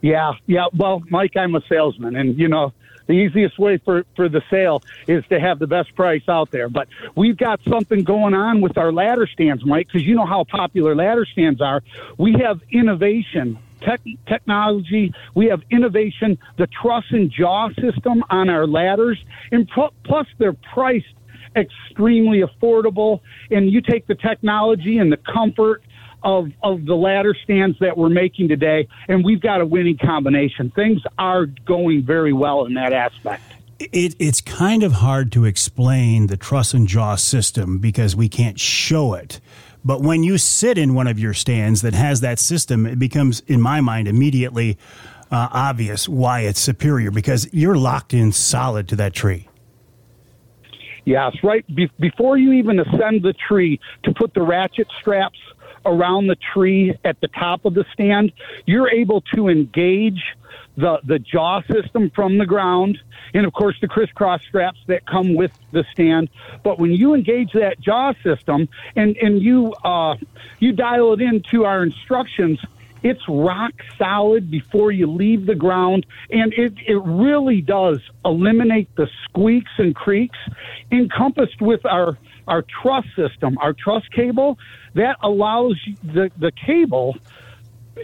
Yeah, 0.00 0.32
yeah. 0.46 0.66
Well, 0.76 1.02
Mike, 1.10 1.36
I'm 1.36 1.56
a 1.56 1.62
salesman, 1.68 2.14
and 2.14 2.38
you 2.38 2.46
know, 2.46 2.72
the 3.06 3.14
easiest 3.14 3.58
way 3.58 3.78
for, 3.78 4.04
for 4.14 4.28
the 4.28 4.42
sale 4.48 4.82
is 5.08 5.24
to 5.28 5.40
have 5.40 5.58
the 5.58 5.66
best 5.66 5.92
price 5.96 6.22
out 6.28 6.52
there. 6.52 6.68
But 6.68 6.86
we've 7.16 7.36
got 7.36 7.60
something 7.68 8.04
going 8.04 8.34
on 8.34 8.60
with 8.60 8.78
our 8.78 8.92
ladder 8.92 9.26
stands, 9.26 9.64
Mike, 9.64 9.88
because 9.88 10.06
you 10.06 10.14
know 10.14 10.26
how 10.26 10.44
popular 10.44 10.94
ladder 10.94 11.26
stands 11.26 11.60
are. 11.60 11.82
We 12.16 12.34
have 12.34 12.60
innovation 12.70 13.58
tech, 13.80 14.00
technology, 14.26 15.12
we 15.34 15.46
have 15.46 15.62
innovation, 15.70 16.38
the 16.56 16.66
truss 16.66 17.04
and 17.10 17.30
jaw 17.30 17.68
system 17.80 18.24
on 18.30 18.48
our 18.48 18.66
ladders, 18.66 19.22
and 19.52 19.68
plus 20.04 20.26
they're 20.38 20.52
priced 20.52 21.06
extremely 21.58 22.42
affordable. 22.42 23.20
And 23.50 23.70
you 23.70 23.80
take 23.80 24.06
the 24.06 24.14
technology 24.14 24.98
and 24.98 25.12
the 25.12 25.18
comfort 25.18 25.82
of 26.22 26.50
of 26.62 26.84
the 26.84 26.94
ladder 26.94 27.34
stands 27.44 27.78
that 27.78 27.96
we're 27.96 28.08
making 28.08 28.48
today, 28.48 28.88
and 29.08 29.24
we've 29.24 29.40
got 29.40 29.60
a 29.60 29.66
winning 29.66 29.98
combination. 29.98 30.70
Things 30.70 31.00
are 31.18 31.46
going 31.46 32.02
very 32.02 32.32
well 32.32 32.66
in 32.66 32.74
that 32.74 32.92
aspect. 32.92 33.42
It, 33.78 34.16
it's 34.18 34.40
kind 34.40 34.82
of 34.82 34.92
hard 34.92 35.30
to 35.32 35.44
explain 35.44 36.26
the 36.26 36.36
truss 36.36 36.74
and 36.74 36.88
jaw 36.88 37.14
system 37.14 37.78
because 37.78 38.16
we 38.16 38.28
can't 38.28 38.58
show 38.58 39.14
it. 39.14 39.40
But 39.84 40.02
when 40.02 40.24
you 40.24 40.38
sit 40.38 40.76
in 40.76 40.94
one 40.94 41.06
of 41.06 41.20
your 41.20 41.32
stands 41.32 41.82
that 41.82 41.94
has 41.94 42.20
that 42.22 42.40
system, 42.40 42.86
it 42.86 42.98
becomes, 42.98 43.40
in 43.46 43.60
my 43.60 43.80
mind, 43.80 44.08
immediately 44.08 44.76
uh, 45.30 45.48
obvious 45.52 46.08
why 46.08 46.40
it's 46.40 46.58
superior 46.60 47.12
because 47.12 47.48
you're 47.52 47.76
locked 47.76 48.12
in 48.12 48.32
solid 48.32 48.88
to 48.88 48.96
that 48.96 49.12
tree. 49.12 49.48
Yes, 51.08 51.34
right. 51.42 51.64
Be- 51.74 51.90
before 51.98 52.36
you 52.36 52.52
even 52.52 52.78
ascend 52.78 53.22
the 53.22 53.32
tree 53.32 53.80
to 54.02 54.12
put 54.12 54.34
the 54.34 54.42
ratchet 54.42 54.88
straps 55.00 55.38
around 55.86 56.26
the 56.26 56.36
tree 56.52 56.98
at 57.02 57.18
the 57.22 57.28
top 57.28 57.64
of 57.64 57.72
the 57.72 57.86
stand, 57.94 58.30
you're 58.66 58.90
able 58.90 59.22
to 59.34 59.48
engage 59.48 60.22
the, 60.76 60.98
the 61.06 61.18
jaw 61.18 61.62
system 61.62 62.10
from 62.14 62.36
the 62.36 62.44
ground, 62.44 62.98
and 63.32 63.46
of 63.46 63.54
course 63.54 63.74
the 63.80 63.88
crisscross 63.88 64.42
straps 64.46 64.80
that 64.86 65.06
come 65.06 65.34
with 65.34 65.50
the 65.72 65.82
stand. 65.92 66.28
But 66.62 66.78
when 66.78 66.92
you 66.92 67.14
engage 67.14 67.52
that 67.54 67.80
jaw 67.80 68.12
system 68.22 68.68
and, 68.94 69.16
and 69.16 69.40
you 69.40 69.72
uh, 69.84 70.16
you 70.58 70.72
dial 70.72 71.14
it 71.14 71.22
into 71.22 71.64
our 71.64 71.84
instructions, 71.84 72.60
it's 73.02 73.20
rock 73.28 73.72
solid 73.96 74.50
before 74.50 74.92
you 74.92 75.06
leave 75.06 75.46
the 75.46 75.54
ground, 75.54 76.06
and 76.30 76.52
it, 76.54 76.74
it 76.86 77.00
really 77.04 77.60
does 77.60 78.00
eliminate 78.24 78.88
the 78.96 79.08
squeaks 79.24 79.70
and 79.78 79.94
creaks 79.94 80.38
encompassed 80.90 81.60
with 81.60 81.84
our 81.86 82.18
our 82.46 82.64
truss 82.82 83.04
system, 83.14 83.58
our 83.58 83.74
truss 83.74 84.02
cable 84.14 84.58
that 84.94 85.16
allows 85.22 85.78
the 86.02 86.30
the 86.38 86.52
cable 86.66 87.16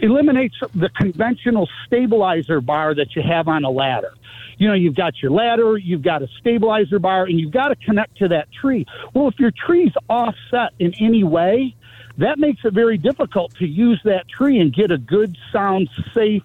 eliminates 0.01 0.55
the 0.73 0.89
conventional 0.89 1.67
stabilizer 1.85 2.61
bar 2.61 2.93
that 2.93 3.15
you 3.15 3.21
have 3.21 3.47
on 3.47 3.63
a 3.63 3.69
ladder. 3.69 4.13
You 4.57 4.67
know, 4.69 4.73
you've 4.73 4.95
got 4.95 5.21
your 5.21 5.31
ladder, 5.31 5.77
you've 5.77 6.01
got 6.01 6.21
a 6.21 6.27
stabilizer 6.39 6.99
bar, 6.99 7.25
and 7.25 7.39
you've 7.39 7.51
got 7.51 7.69
to 7.69 7.75
connect 7.75 8.17
to 8.19 8.29
that 8.29 8.47
tree. 8.51 8.85
Well, 9.13 9.27
if 9.27 9.39
your 9.39 9.51
tree's 9.51 9.91
offset 10.09 10.71
in 10.79 10.93
any 10.99 11.23
way, 11.23 11.75
that 12.17 12.39
makes 12.39 12.63
it 12.63 12.73
very 12.73 12.97
difficult 12.97 13.53
to 13.55 13.65
use 13.65 13.99
that 14.05 14.27
tree 14.29 14.59
and 14.59 14.73
get 14.73 14.91
a 14.91 14.97
good, 14.97 15.37
sound, 15.51 15.89
safe 16.13 16.43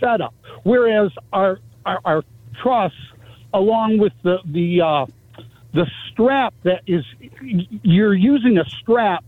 setup. 0.00 0.34
Whereas 0.62 1.10
our 1.32 1.58
our, 1.84 2.00
our 2.04 2.24
truss, 2.62 2.92
along 3.52 3.98
with 3.98 4.12
the 4.22 4.38
the 4.44 4.80
uh, 4.80 5.06
the 5.74 5.86
strap 6.10 6.54
that 6.64 6.82
is, 6.86 7.04
you're 7.82 8.14
using 8.14 8.58
a 8.58 8.64
strap 8.64 9.24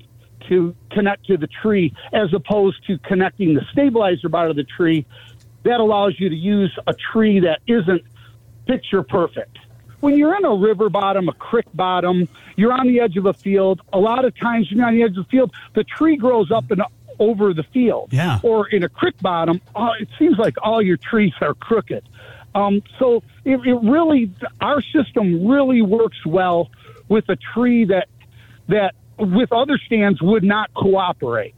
to 0.48 0.74
connect 0.90 1.26
to 1.26 1.36
the 1.36 1.46
tree 1.46 1.94
as 2.12 2.32
opposed 2.34 2.86
to 2.86 2.98
connecting 2.98 3.54
the 3.54 3.62
stabilizer 3.72 4.28
bar 4.28 4.48
to 4.48 4.54
the 4.54 4.64
tree. 4.64 5.06
That 5.64 5.80
allows 5.80 6.14
you 6.18 6.28
to 6.28 6.36
use 6.36 6.76
a 6.86 6.94
tree 7.12 7.40
that 7.40 7.60
isn't 7.66 8.02
picture 8.66 9.02
perfect. 9.02 9.58
When 10.04 10.18
you're 10.18 10.36
in 10.36 10.44
a 10.44 10.54
river 10.54 10.90
bottom, 10.90 11.30
a 11.30 11.32
creek 11.32 11.64
bottom, 11.72 12.28
you're 12.56 12.74
on 12.74 12.88
the 12.88 13.00
edge 13.00 13.16
of 13.16 13.24
a 13.24 13.32
field. 13.32 13.80
A 13.90 13.98
lot 13.98 14.26
of 14.26 14.38
times 14.38 14.70
you're 14.70 14.84
on 14.84 14.94
the 14.94 15.02
edge 15.02 15.16
of 15.16 15.24
the 15.24 15.30
field, 15.30 15.50
the 15.72 15.82
tree 15.82 16.16
grows 16.16 16.50
up 16.50 16.70
and 16.70 16.82
over 17.18 17.54
the 17.54 17.62
field. 17.62 18.12
Yeah. 18.12 18.38
Or 18.42 18.68
in 18.68 18.82
a 18.82 18.90
creek 18.90 19.18
bottom, 19.22 19.62
uh, 19.74 19.92
it 19.98 20.10
seems 20.18 20.36
like 20.36 20.56
all 20.62 20.82
your 20.82 20.98
trees 20.98 21.32
are 21.40 21.54
crooked. 21.54 22.06
Um, 22.54 22.82
so 22.98 23.22
it, 23.46 23.66
it 23.66 23.76
really, 23.76 24.30
our 24.60 24.82
system 24.82 25.48
really 25.48 25.80
works 25.80 26.26
well 26.26 26.70
with 27.08 27.26
a 27.30 27.36
tree 27.36 27.86
that 27.86 28.08
that 28.68 28.94
with 29.18 29.52
other 29.52 29.78
stands 29.78 30.20
would 30.20 30.44
not 30.44 30.74
cooperate. 30.74 31.54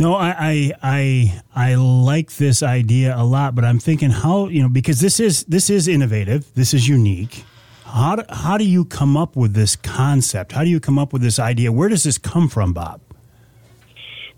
No, 0.00 0.14
I, 0.14 0.34
I 0.38 0.72
I 0.82 1.42
I 1.54 1.74
like 1.74 2.36
this 2.36 2.62
idea 2.62 3.14
a 3.14 3.22
lot, 3.22 3.54
but 3.54 3.66
I'm 3.66 3.78
thinking 3.78 4.08
how 4.08 4.48
you 4.48 4.62
know 4.62 4.70
because 4.70 5.00
this 5.00 5.20
is 5.20 5.44
this 5.44 5.68
is 5.68 5.88
innovative, 5.88 6.54
this 6.54 6.72
is 6.72 6.88
unique. 6.88 7.44
How 7.84 8.16
do, 8.16 8.22
how 8.30 8.56
do 8.56 8.64
you 8.64 8.86
come 8.86 9.18
up 9.18 9.36
with 9.36 9.52
this 9.52 9.76
concept? 9.76 10.52
How 10.52 10.64
do 10.64 10.70
you 10.70 10.80
come 10.80 10.98
up 10.98 11.12
with 11.12 11.20
this 11.20 11.38
idea? 11.38 11.70
Where 11.70 11.90
does 11.90 12.04
this 12.04 12.16
come 12.16 12.48
from, 12.48 12.72
Bob? 12.72 13.02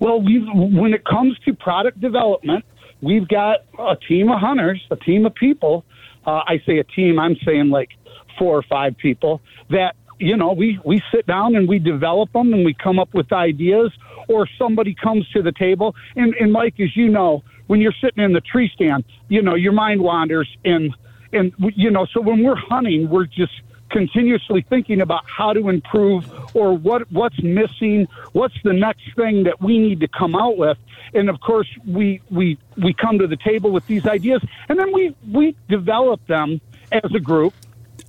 Well, 0.00 0.21
we 0.21 0.40
when 0.40 0.95
it 0.95 1.04
comes 1.04 1.38
to 1.45 1.54
product 1.54 2.00
development, 2.00 2.64
we've 3.00 3.28
got 3.28 3.59
a 3.78 3.95
team 4.09 4.33
of 4.33 4.40
hunters, 4.40 4.85
a 4.90 4.97
team 4.97 5.26
of 5.26 5.35
people. 5.37 5.85
Uh, 6.26 6.40
I 6.45 6.61
say 6.66 6.78
a 6.78 6.85
team, 6.85 7.21
I'm 7.21 7.37
saying 7.47 7.71
like 7.71 7.90
four 8.37 8.59
or 8.59 8.64
five 8.64 8.97
people 8.99 9.40
that 9.71 9.95
you 10.23 10.37
know, 10.37 10.52
we, 10.52 10.79
we 10.85 11.02
sit 11.12 11.26
down 11.26 11.57
and 11.57 11.69
we 11.69 11.79
develop 11.79 12.33
them 12.33 12.52
and 12.52 12.64
we 12.64 12.75
come 12.75 12.99
up 12.99 13.12
with 13.12 13.33
ideas, 13.33 13.93
or 14.29 14.49
somebody 14.57 14.95
comes 14.95 15.29
to 15.31 15.43
the 15.43 15.52
table. 15.52 15.95
And, 16.14 16.35
and 16.35 16.52
Mike, 16.52 16.79
as 16.79 16.97
you 16.97 17.09
know, 17.09 17.43
when 17.67 17.81
you're 17.81 17.95
sitting 18.00 18.23
in 18.23 18.33
the 18.33 18.41
tree 18.41 18.71
stand, 18.73 19.05
you 19.29 19.43
know, 19.43 19.55
your 19.55 19.73
mind 19.73 20.00
wanders. 20.00 20.49
And, 20.64 20.95
and 21.33 21.52
you 21.59 21.91
know, 21.91 22.07
so 22.07 22.21
when 22.21 22.43
we're 22.43 22.57
hunting, 22.57 23.09
we're 23.09 23.26
just 23.26 23.52
continuously 23.91 24.64
thinking 24.71 25.00
about 25.00 25.23
how 25.29 25.52
to 25.52 25.69
improve 25.69 26.25
or 26.57 26.76
what 26.76 27.11
what's 27.12 27.41
missing, 27.43 28.09
what's 28.33 28.55
the 28.64 28.73
next 28.73 29.02
thing 29.17 29.45
that 29.45 29.61
we 29.61 29.79
need 29.79 30.00
to 30.00 30.09
come 30.09 30.35
out 30.35 30.57
with. 30.57 30.79
And 31.14 31.29
of 31.29 31.41
course, 31.41 31.69
we 31.87 32.23
we 32.31 32.59
we 32.76 32.95
come 32.95 33.19
to 33.19 33.26
the 33.26 33.37
table 33.37 33.71
with 33.71 33.87
these 33.87 34.07
ideas, 34.07 34.43
and 34.69 34.79
then 34.79 34.93
we 34.93 35.14
we 35.31 35.57
develop 35.69 36.26
them 36.26 36.61
as 36.91 37.14
a 37.14 37.21
group 37.21 37.55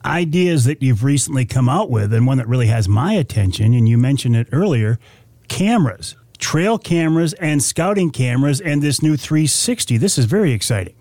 ideas 0.06 0.66
that 0.66 0.82
you've 0.82 1.04
recently 1.04 1.46
come 1.46 1.70
out 1.70 1.90
with, 1.90 2.14
and 2.14 2.28
one 2.28 2.38
that 2.38 2.48
really 2.48 2.68
has 2.68 2.88
my 2.88 3.14
attention, 3.14 3.74
and 3.74 3.88
you 3.88 3.98
mentioned 3.98 4.36
it 4.36 4.48
earlier 4.52 5.00
cameras, 5.48 6.16
trail 6.38 6.78
cameras, 6.78 7.34
and 7.34 7.62
scouting 7.62 8.10
cameras, 8.12 8.60
and 8.62 8.82
this 8.82 9.02
new 9.02 9.16
360. 9.16 9.98
This 9.98 10.18
is 10.18 10.26
very 10.26 10.52
exciting. 10.52 10.96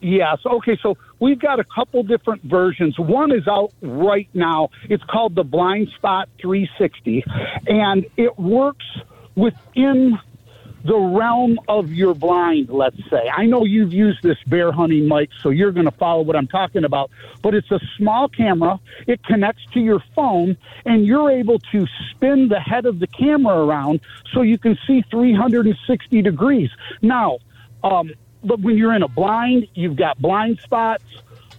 Yes. 0.00 0.38
Okay. 0.44 0.78
So 0.82 0.96
we've 1.20 1.38
got 1.38 1.58
a 1.58 1.64
couple 1.64 2.02
different 2.02 2.42
versions. 2.42 2.98
One 2.98 3.32
is 3.32 3.48
out 3.48 3.72
right 3.80 4.28
now. 4.34 4.68
It's 4.88 5.02
called 5.04 5.34
the 5.34 5.44
Blind 5.44 5.88
Spot 5.96 6.28
360, 6.40 7.24
and 7.66 8.06
it 8.16 8.38
works 8.38 8.84
within 9.34 10.18
the 10.86 10.96
realm 10.96 11.58
of 11.68 11.92
your 11.92 12.14
blind, 12.14 12.68
let's 12.68 12.98
say. 13.10 13.28
I 13.28 13.46
know 13.46 13.64
you've 13.64 13.92
used 13.92 14.22
this 14.22 14.38
bear 14.46 14.70
hunting 14.70 15.08
Mike, 15.08 15.30
so 15.42 15.50
you're 15.50 15.72
going 15.72 15.86
to 15.86 15.92
follow 15.92 16.22
what 16.22 16.36
I'm 16.36 16.46
talking 16.46 16.84
about, 16.84 17.10
but 17.42 17.54
it's 17.54 17.70
a 17.70 17.80
small 17.96 18.28
camera. 18.28 18.78
It 19.06 19.22
connects 19.24 19.64
to 19.72 19.80
your 19.80 20.00
phone, 20.14 20.56
and 20.84 21.04
you're 21.04 21.30
able 21.30 21.58
to 21.72 21.86
spin 22.10 22.48
the 22.48 22.60
head 22.60 22.86
of 22.86 23.00
the 23.00 23.08
camera 23.08 23.64
around 23.64 24.00
so 24.32 24.42
you 24.42 24.58
can 24.58 24.78
see 24.86 25.02
360 25.10 26.22
degrees. 26.22 26.70
Now, 27.02 27.38
um, 27.82 28.12
but 28.44 28.60
when 28.60 28.78
you're 28.78 28.94
in 28.94 29.02
a 29.02 29.08
blind, 29.08 29.66
you've 29.74 29.96
got 29.96 30.20
blind 30.20 30.60
spots 30.60 31.04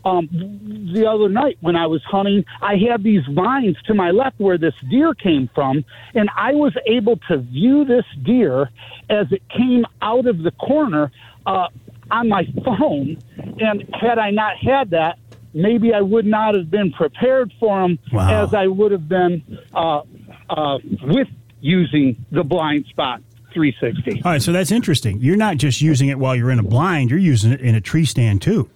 um, 0.07 0.91
the 0.93 1.05
other 1.05 1.29
night 1.29 1.57
when 1.61 1.75
I 1.75 1.87
was 1.87 2.01
hunting, 2.03 2.45
I 2.61 2.75
had 2.89 3.03
these 3.03 3.23
vines 3.31 3.75
to 3.87 3.93
my 3.93 4.11
left 4.11 4.39
where 4.39 4.57
this 4.57 4.73
deer 4.89 5.13
came 5.13 5.49
from, 5.53 5.83
and 6.13 6.29
I 6.35 6.53
was 6.53 6.73
able 6.85 7.17
to 7.29 7.37
view 7.37 7.83
this 7.83 8.05
deer 8.23 8.69
as 9.09 9.31
it 9.31 9.41
came 9.49 9.85
out 10.01 10.25
of 10.25 10.43
the 10.43 10.51
corner 10.51 11.11
uh, 11.45 11.67
on 12.09 12.29
my 12.29 12.47
phone. 12.63 13.17
And 13.59 13.83
had 13.93 14.17
I 14.17 14.31
not 14.31 14.57
had 14.57 14.91
that, 14.91 15.19
maybe 15.53 15.93
I 15.93 16.01
would 16.01 16.25
not 16.25 16.55
have 16.55 16.71
been 16.71 16.91
prepared 16.91 17.51
for 17.59 17.83
him 17.83 17.99
wow. 18.13 18.43
as 18.43 18.53
I 18.53 18.67
would 18.67 18.91
have 18.91 19.09
been 19.09 19.59
uh, 19.73 20.01
uh, 20.49 20.77
with 21.03 21.27
using 21.59 22.25
the 22.31 22.43
blind 22.43 22.85
spot. 22.85 23.21
360. 23.53 24.21
All 24.23 24.33
right, 24.33 24.41
so 24.41 24.51
that's 24.51 24.71
interesting. 24.71 25.19
You're 25.19 25.37
not 25.37 25.57
just 25.57 25.81
using 25.81 26.09
it 26.09 26.19
while 26.19 26.35
you're 26.35 26.51
in 26.51 26.59
a 26.59 26.63
blind, 26.63 27.09
you're 27.09 27.17
using 27.17 27.51
it 27.51 27.61
in 27.61 27.73
a 27.73 27.81
tree 27.81 28.05
stand 28.05 28.41
too. 28.41 28.69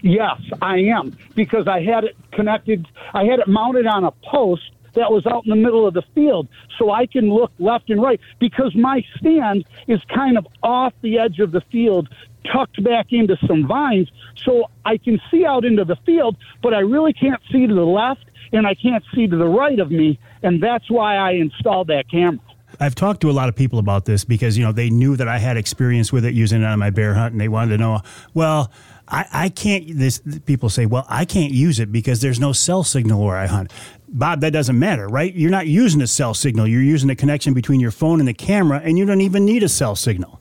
Yes, 0.00 0.40
I 0.62 0.78
am 0.78 1.16
because 1.34 1.66
I 1.66 1.82
had 1.82 2.04
it 2.04 2.16
connected. 2.32 2.86
I 3.14 3.24
had 3.24 3.38
it 3.38 3.48
mounted 3.48 3.86
on 3.86 4.04
a 4.04 4.10
post 4.30 4.62
that 4.94 5.10
was 5.10 5.26
out 5.26 5.44
in 5.44 5.50
the 5.50 5.56
middle 5.56 5.86
of 5.86 5.94
the 5.94 6.02
field, 6.14 6.48
so 6.78 6.90
I 6.90 7.06
can 7.06 7.30
look 7.30 7.52
left 7.58 7.90
and 7.90 8.02
right 8.02 8.20
because 8.38 8.74
my 8.74 9.04
stand 9.18 9.64
is 9.86 10.00
kind 10.12 10.38
of 10.38 10.46
off 10.62 10.92
the 11.02 11.18
edge 11.18 11.38
of 11.38 11.52
the 11.52 11.60
field, 11.72 12.08
tucked 12.52 12.82
back 12.82 13.06
into 13.10 13.36
some 13.46 13.66
vines, 13.66 14.10
so 14.44 14.64
I 14.84 14.96
can 14.96 15.20
see 15.30 15.44
out 15.44 15.64
into 15.64 15.84
the 15.84 15.96
field, 16.06 16.36
but 16.62 16.72
I 16.72 16.80
really 16.80 17.12
can't 17.12 17.40
see 17.52 17.66
to 17.66 17.74
the 17.74 17.84
left 17.84 18.24
and 18.52 18.66
I 18.66 18.74
can't 18.74 19.04
see 19.14 19.26
to 19.26 19.36
the 19.36 19.46
right 19.46 19.78
of 19.78 19.90
me, 19.90 20.18
and 20.42 20.62
that's 20.62 20.90
why 20.90 21.16
I 21.16 21.32
installed 21.32 21.88
that 21.88 22.08
camera. 22.10 22.40
I've 22.80 22.94
talked 22.94 23.20
to 23.22 23.30
a 23.30 23.32
lot 23.32 23.48
of 23.48 23.56
people 23.56 23.78
about 23.78 24.04
this 24.04 24.24
because 24.24 24.58
you 24.58 24.64
know 24.64 24.72
they 24.72 24.90
knew 24.90 25.16
that 25.16 25.28
I 25.28 25.38
had 25.38 25.56
experience 25.56 26.12
with 26.12 26.24
it 26.24 26.34
using 26.34 26.62
it 26.62 26.66
on 26.66 26.78
my 26.78 26.90
bear 26.90 27.14
hunt, 27.14 27.32
and 27.32 27.40
they 27.40 27.48
wanted 27.48 27.70
to 27.70 27.78
know, 27.78 28.02
well, 28.34 28.70
I, 29.08 29.26
I 29.32 29.48
can't. 29.48 29.98
This 29.98 30.20
people 30.46 30.68
say, 30.68 30.86
well, 30.86 31.06
I 31.08 31.24
can't 31.24 31.52
use 31.52 31.78
it 31.78 31.92
because 31.92 32.20
there's 32.20 32.40
no 32.40 32.52
cell 32.52 32.82
signal 32.82 33.24
where 33.24 33.36
I 33.36 33.46
hunt. 33.46 33.72
Bob, 34.08 34.40
that 34.40 34.52
doesn't 34.52 34.78
matter, 34.78 35.08
right? 35.08 35.34
You're 35.34 35.50
not 35.50 35.66
using 35.66 36.00
a 36.02 36.06
cell 36.06 36.34
signal. 36.34 36.66
You're 36.66 36.82
using 36.82 37.10
a 37.10 37.16
connection 37.16 37.54
between 37.54 37.80
your 37.80 37.90
phone 37.90 38.20
and 38.20 38.28
the 38.28 38.34
camera, 38.34 38.80
and 38.82 38.98
you 38.98 39.04
don't 39.04 39.20
even 39.20 39.44
need 39.44 39.62
a 39.62 39.68
cell 39.68 39.96
signal. 39.96 40.40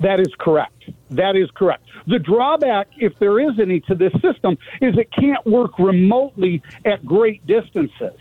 That 0.00 0.20
is 0.20 0.28
correct. 0.38 0.90
That 1.10 1.36
is 1.36 1.48
correct. 1.54 1.84
The 2.06 2.18
drawback, 2.18 2.88
if 2.96 3.16
there 3.18 3.38
is 3.38 3.58
any 3.60 3.80
to 3.80 3.94
this 3.94 4.12
system, 4.20 4.58
is 4.80 4.98
it 4.98 5.08
can't 5.12 5.44
work 5.46 5.78
remotely 5.78 6.62
at 6.84 7.04
great 7.04 7.46
distances. 7.46 8.18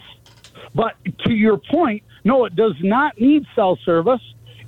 But 0.75 0.93
to 1.25 1.33
your 1.33 1.57
point, 1.57 2.03
no, 2.23 2.45
it 2.45 2.55
does 2.55 2.75
not 2.81 3.19
need 3.19 3.45
cell 3.55 3.77
service. 3.83 4.21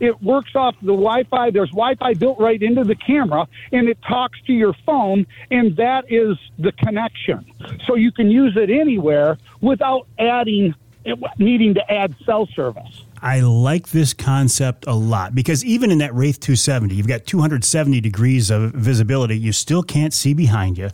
It 0.04 0.22
works 0.22 0.54
off 0.54 0.76
the 0.82 0.88
Wi 0.88 1.24
Fi. 1.24 1.50
There's 1.50 1.70
Wi 1.70 1.96
Fi 1.96 2.14
built 2.14 2.38
right 2.38 2.62
into 2.62 2.84
the 2.84 2.96
camera, 2.96 3.48
and 3.72 3.88
it 3.88 3.98
talks 4.06 4.38
to 4.48 4.52
your 4.52 4.74
phone, 4.86 5.26
and 5.50 5.78
that 5.78 6.04
is 6.12 6.38
the 6.60 6.74
connection. 6.74 7.46
So 7.88 7.96
you 7.96 8.12
can 8.12 8.30
use 8.30 8.58
it 8.58 8.70
anywhere 8.70 9.38
without 9.62 10.08
adding, 10.20 10.76
needing 11.38 11.74
to 11.76 11.90
add 11.90 12.14
cell 12.26 12.50
service. 12.54 13.06
I 13.22 13.40
like 13.40 13.92
this 13.92 14.14
concept 14.14 14.84
a 14.88 14.94
lot 14.94 15.34
because 15.34 15.64
even 15.64 15.90
in 15.90 16.00
that 16.00 16.14
Wraith 16.14 16.42
270, 16.42 16.94
you've 16.96 17.08
got 17.08 17.26
270 17.26 18.02
degrees 18.02 18.52
of 18.52 18.74
visibility. 18.74 19.38
You 19.38 19.54
still 19.54 19.84
can't 19.84 20.14
see 20.14 20.34
behind 20.34 20.78
you. 20.78 20.90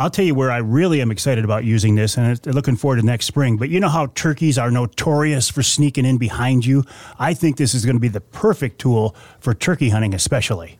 I'll 0.00 0.08
tell 0.08 0.24
you 0.24 0.34
where 0.34 0.50
I 0.50 0.56
really 0.56 1.02
am 1.02 1.10
excited 1.10 1.44
about 1.44 1.64
using 1.64 1.94
this 1.94 2.16
and 2.16 2.46
looking 2.46 2.74
forward 2.74 2.96
to 2.96 3.02
next 3.02 3.26
spring. 3.26 3.58
But 3.58 3.68
you 3.68 3.80
know 3.80 3.90
how 3.90 4.06
turkeys 4.06 4.56
are 4.56 4.70
notorious 4.70 5.50
for 5.50 5.62
sneaking 5.62 6.06
in 6.06 6.16
behind 6.16 6.64
you? 6.64 6.84
I 7.18 7.34
think 7.34 7.58
this 7.58 7.74
is 7.74 7.84
going 7.84 7.96
to 7.96 8.00
be 8.00 8.08
the 8.08 8.22
perfect 8.22 8.78
tool 8.78 9.14
for 9.40 9.52
turkey 9.52 9.90
hunting, 9.90 10.14
especially. 10.14 10.78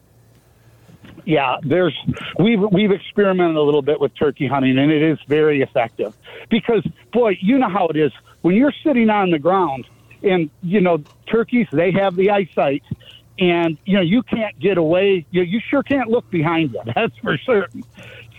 Yeah, 1.26 1.58
there's 1.62 1.94
we've 2.38 2.62
we've 2.72 2.92
experimented 2.92 3.56
a 3.56 3.62
little 3.62 3.82
bit 3.82 4.00
with 4.00 4.14
turkey 4.14 4.46
hunting 4.46 4.78
and 4.78 4.90
it 4.90 5.02
is 5.02 5.18
very 5.28 5.60
effective. 5.60 6.16
Because 6.48 6.82
boy, 7.12 7.36
you 7.42 7.58
know 7.58 7.68
how 7.68 7.88
it 7.88 7.96
is 7.96 8.12
when 8.40 8.54
you're 8.56 8.74
sitting 8.82 9.10
on 9.10 9.32
the 9.32 9.38
ground 9.38 9.86
and 10.22 10.48
you 10.62 10.80
know 10.80 11.04
turkeys 11.26 11.66
they 11.72 11.90
have 11.90 12.16
the 12.16 12.30
eyesight 12.30 12.82
and 13.38 13.76
you 13.84 13.96
know 13.96 14.02
you 14.02 14.22
can't 14.22 14.58
get 14.58 14.78
away 14.78 15.26
you, 15.30 15.42
you 15.42 15.60
sure 15.68 15.82
can't 15.82 16.08
look 16.08 16.30
behind 16.30 16.72
you 16.72 16.80
that's 16.94 17.16
for 17.18 17.38
certain 17.38 17.82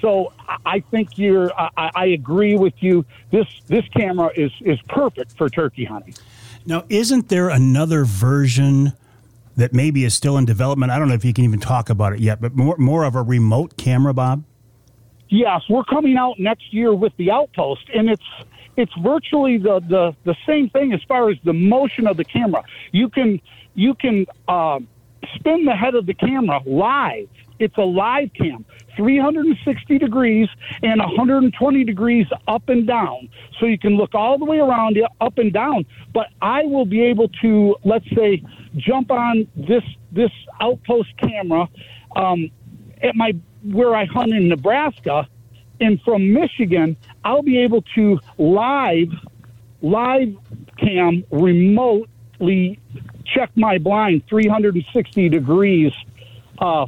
so 0.02 0.34
i 0.66 0.80
think 0.92 1.18
you're 1.18 1.52
I, 1.60 1.92
I 1.96 2.06
agree 2.08 2.58
with 2.58 2.74
you 2.80 3.06
this 3.32 3.48
this 3.68 3.86
camera 3.96 4.32
is 4.36 4.52
is 4.62 4.80
perfect 4.90 5.38
for 5.38 5.50
turkey 5.50 5.86
hunting 5.86 6.16
now 6.66 6.84
isn't 6.90 7.30
there 7.30 7.50
another 7.50 8.04
version 8.04 8.94
that 9.58 9.74
maybe 9.74 10.04
is 10.04 10.14
still 10.14 10.38
in 10.38 10.46
development 10.46 10.92
i 10.92 11.00
don't 11.00 11.08
know 11.08 11.14
if 11.14 11.26
you 11.26 11.34
can 11.34 11.44
even 11.44 11.60
talk 11.60 11.90
about 11.90 12.14
it 12.14 12.20
yet 12.20 12.42
but 12.42 12.56
more 12.56 12.78
more 12.78 13.04
of 13.04 13.16
a 13.16 13.22
remote 13.22 13.78
camera 13.78 14.14
bob 14.14 14.44
yes 15.30 15.62
we're 15.70 15.84
coming 15.86 16.18
out 16.18 16.40
next 16.40 16.74
year 16.74 16.94
with 16.94 17.16
the 17.18 17.32
outpost 17.32 17.90
and 17.94 18.10
it's 18.10 18.24
it's 18.78 18.94
virtually 19.02 19.58
the, 19.58 19.80
the, 19.88 20.16
the 20.24 20.36
same 20.48 20.70
thing 20.70 20.94
as 20.94 21.02
far 21.04 21.30
as 21.30 21.38
the 21.44 21.54
motion 21.54 22.08
of 22.08 22.18
the 22.18 22.24
camera. 22.24 22.64
You 22.92 23.10
can 23.10 23.42
you 23.74 23.94
can 23.94 24.26
uh, 24.48 24.80
spin 25.36 25.66
the 25.66 25.76
head 25.76 25.96
of 25.96 26.06
the 26.06 26.14
camera 26.14 26.62
live. 26.66 27.30
It's 27.62 27.78
a 27.78 27.82
live 27.84 28.32
cam, 28.34 28.66
360 28.98 29.98
degrees 30.00 30.50
and 30.82 31.00
120 31.00 31.84
degrees 31.84 32.28
up 32.48 32.70
and 32.70 32.88
down. 32.88 33.30
So 33.60 33.66
you 33.66 33.78
can 33.78 33.98
look 33.98 34.16
all 34.16 34.38
the 34.38 34.46
way 34.46 34.60
around 34.60 34.98
it, 34.98 35.06
up 35.20 35.38
and 35.38 35.54
down. 35.54 35.86
But 36.14 36.28
I 36.42 36.64
will 36.64 36.86
be 36.86 37.04
able 37.04 37.30
to, 37.42 37.76
let's 37.84 38.10
say, 38.16 38.44
jump 38.78 39.12
on 39.12 39.48
this 39.56 39.84
this 40.12 40.32
outpost 40.60 41.10
camera 41.18 41.70
um, 42.16 42.50
at 43.02 43.16
my 43.16 43.34
where 43.64 43.96
I 43.96 44.06
hunt 44.06 44.34
in 44.34 44.50
Nebraska 44.50 45.28
and 45.80 46.02
from 46.02 46.34
Michigan, 46.34 46.98
I'll 47.24 47.44
be 47.44 47.60
able 47.60 47.84
to 47.96 48.20
live 48.38 49.10
live 49.82 50.36
cam 50.78 51.24
remotely 51.32 52.80
check 53.26 53.50
my 53.56 53.78
blind 53.78 54.24
360 54.28 55.30
degrees. 55.30 55.94
Uh, 56.60 56.86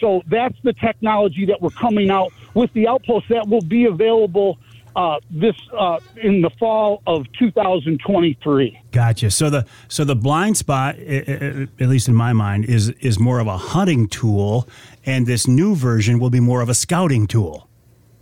so 0.00 0.22
that's 0.26 0.56
the 0.62 0.72
technology 0.72 1.46
that 1.46 1.60
we're 1.60 1.70
coming 1.70 2.10
out 2.10 2.32
with 2.54 2.72
the 2.72 2.88
outpost 2.88 3.28
that 3.28 3.48
will 3.48 3.62
be 3.62 3.84
available 3.86 4.58
uh, 4.96 5.18
this 5.30 5.56
uh, 5.76 5.98
in 6.22 6.40
the 6.40 6.50
fall 6.50 7.02
of 7.06 7.26
2023. 7.38 8.80
Gotcha. 8.92 9.30
So 9.30 9.50
the 9.50 9.66
so 9.88 10.04
the 10.04 10.14
blind 10.14 10.56
spot, 10.56 10.98
at 10.98 11.68
least 11.80 12.08
in 12.08 12.14
my 12.14 12.32
mind, 12.32 12.66
is 12.66 12.90
is 13.00 13.18
more 13.18 13.40
of 13.40 13.46
a 13.46 13.56
hunting 13.56 14.08
tool, 14.08 14.68
and 15.04 15.26
this 15.26 15.48
new 15.48 15.74
version 15.74 16.20
will 16.20 16.30
be 16.30 16.40
more 16.40 16.60
of 16.60 16.68
a 16.68 16.74
scouting 16.74 17.26
tool. 17.26 17.68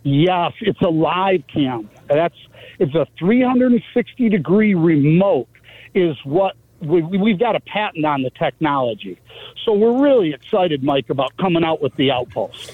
Yes, 0.03 0.53
it's 0.61 0.81
a 0.81 0.89
live 0.89 1.43
cam. 1.53 1.91
That's 2.09 2.37
it's 2.79 2.95
a 2.95 3.07
360 3.19 4.29
degree 4.31 4.75
remote 4.75 5.49
is 5.95 6.17
what 6.25 6.57
we, 6.83 7.03
we've 7.03 7.39
got 7.39 7.57
a 7.57 7.61
patent 7.61 8.05
on 8.05 8.23
the 8.23 8.31
technology. 8.31 9.19
So 9.65 9.73
we're 9.73 10.03
really 10.03 10.33
excited, 10.33 10.83
Mike, 10.83 11.11
about 11.11 11.37
coming 11.37 11.65
out 11.65 11.81
with 11.81 11.95
the 11.97 12.11
outpost. 12.11 12.73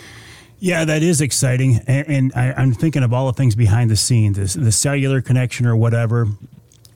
Yeah, 0.60 0.84
that 0.84 1.02
is 1.02 1.20
exciting, 1.20 1.80
and, 1.86 2.08
and 2.08 2.32
I, 2.34 2.60
am 2.60 2.72
thinking 2.72 3.04
of 3.04 3.12
all 3.12 3.26
the 3.26 3.32
things 3.32 3.54
behind 3.54 3.90
the 3.90 3.96
scenes, 3.96 4.54
the 4.54 4.72
cellular 4.72 5.20
connection 5.20 5.66
or 5.66 5.76
whatever. 5.76 6.26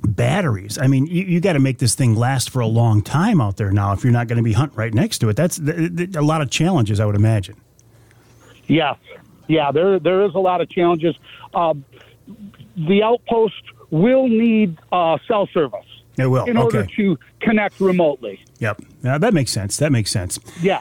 Batteries. 0.05 0.79
I 0.79 0.88
mean, 0.88 1.07
you, 1.07 1.22
you 1.22 1.40
got 1.40 1.53
to 1.53 1.61
make 1.61 1.79
this 1.79 1.94
thing 1.94 2.16
last 2.16 2.51
for 2.51 2.59
a 2.59 2.66
long 2.66 3.03
time 3.03 3.40
out 3.40 3.57
there 3.57 3.70
now. 3.70 3.92
If 3.92 4.03
you're 4.03 4.12
not 4.12 4.27
going 4.27 4.38
to 4.38 4.42
be 4.42 4.53
hunting 4.53 4.77
right 4.77 4.92
next 4.92 5.18
to 5.18 5.29
it, 5.29 5.37
that's 5.37 5.59
a 5.59 6.20
lot 6.20 6.42
of 6.42 6.51
challenges, 6.51 6.98
I 6.98 7.07
would 7.07 7.14
imagine. 7.14 7.55
Yeah, 8.66 8.96
yeah, 9.46 9.70
there 9.70 10.01
there 10.01 10.25
is 10.25 10.35
a 10.35 10.40
lot 10.40 10.61
of 10.61 10.68
challenges. 10.68 11.14
Uh, 11.55 11.75
the 12.77 13.05
outpost 13.05 13.62
will 13.90 14.27
need 14.27 14.77
uh, 14.90 15.18
cell 15.29 15.46
service. 15.55 15.87
It 16.18 16.27
will 16.27 16.44
in 16.44 16.57
order 16.57 16.87
to 16.96 17.18
connect 17.40 17.81
remotely. 17.81 18.44
Yep, 18.59 18.83
yeah, 19.03 19.18
that 19.18 19.35
makes 19.35 19.51
sense. 19.51 19.77
That 19.79 19.92
makes 19.92 20.11
sense. 20.11 20.38
Yeah. 20.61 20.81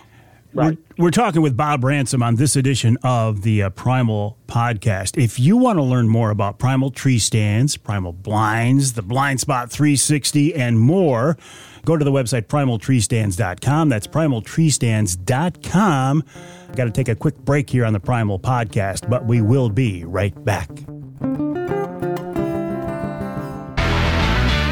Right. 0.53 0.77
We're, 0.97 1.05
we're 1.05 1.11
talking 1.11 1.41
with 1.41 1.55
Bob 1.55 1.81
Ransom 1.83 2.21
on 2.21 2.35
this 2.35 2.57
edition 2.57 2.97
of 3.03 3.43
the 3.43 3.63
uh, 3.63 3.69
Primal 3.69 4.37
Podcast. 4.47 5.17
If 5.21 5.39
you 5.39 5.55
want 5.55 5.79
to 5.79 5.83
learn 5.83 6.09
more 6.09 6.29
about 6.29 6.59
Primal 6.59 6.91
tree 6.91 7.19
stands, 7.19 7.77
Primal 7.77 8.11
blinds, 8.11 8.93
the 8.93 9.01
Blind 9.01 9.39
Spot 9.39 9.71
360, 9.71 10.53
and 10.55 10.77
more, 10.77 11.37
go 11.85 11.95
to 11.95 12.03
the 12.03 12.11
website 12.11 12.47
primaltreestands.com. 12.47 13.87
That's 13.87 14.07
primaltreestands.com. 14.07 16.23
I've 16.69 16.75
got 16.75 16.85
to 16.85 16.91
take 16.91 17.07
a 17.07 17.15
quick 17.15 17.37
break 17.37 17.69
here 17.69 17.85
on 17.85 17.93
the 17.93 17.99
Primal 18.01 18.39
Podcast, 18.39 19.09
but 19.09 19.25
we 19.25 19.41
will 19.41 19.69
be 19.69 20.03
right 20.03 20.43
back. 20.43 20.69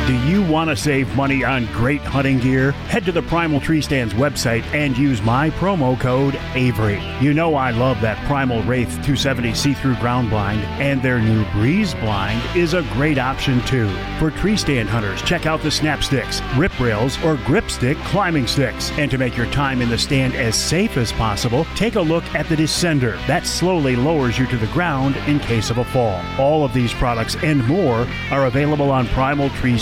Do 0.10 0.18
you 0.26 0.42
want 0.42 0.72
to 0.72 0.76
save 0.76 1.16
money 1.16 1.44
on 1.44 1.68
great 1.68 2.02
hunting 2.02 2.40
gear? 2.40 2.72
Head 2.72 3.06
to 3.06 3.12
the 3.12 3.22
Primal 3.22 3.60
Tree 3.60 3.80
Stands 3.80 4.16
website 4.16 4.64
and 4.74 4.98
use 4.98 5.22
my 5.22 5.52
promo 5.52 6.00
code 6.00 6.34
Avery. 6.56 7.00
You 7.22 7.32
know 7.32 7.54
I 7.54 7.70
love 7.70 8.02
that 8.02 8.18
Primal 8.26 8.64
Wraith 8.64 8.90
270 8.90 9.54
see-through 9.54 9.98
ground 9.98 10.32
blind, 10.32 10.62
and 10.82 11.00
their 11.04 11.20
new 11.20 11.46
Breeze 11.52 11.94
blind 11.94 12.42
is 12.58 12.74
a 12.74 12.82
great 12.94 13.20
option 13.20 13.64
too. 13.66 13.88
For 14.18 14.32
tree 14.32 14.58
stand 14.58 14.90
hunters, 14.90 15.22
check 15.22 15.46
out 15.46 15.62
the 15.62 15.70
snap 15.70 16.04
sticks, 16.04 16.42
rip 16.58 16.80
rails, 16.80 17.24
or 17.24 17.36
grip 17.46 17.70
stick 17.70 17.96
climbing 18.00 18.48
sticks. 18.48 18.90
And 18.94 19.12
to 19.12 19.20
make 19.20 19.38
your 19.38 19.52
time 19.52 19.80
in 19.80 19.90
the 19.90 19.98
stand 20.00 20.34
as 20.34 20.56
safe 20.56 20.98
as 20.98 21.12
possible, 21.12 21.66
take 21.76 21.98
a 21.98 22.02
look 22.02 22.24
at 22.34 22.50
the 22.50 22.56
Descender. 22.56 23.24
That 23.28 23.46
slowly 23.46 23.96
lowers 23.96 24.40
you 24.40 24.48
to 24.48 24.58
the 24.58 24.66
ground 24.74 25.18
in 25.28 25.38
case 25.38 25.70
of 25.70 25.78
a 25.78 25.86
fall. 25.86 26.20
All 26.40 26.66
of 26.66 26.74
these 26.74 26.94
products 26.94 27.36
and 27.44 27.64
more 27.68 28.08
are 28.32 28.48
available 28.48 28.90
on 28.90 29.06
Primal 29.10 29.52
Tree 29.52 29.78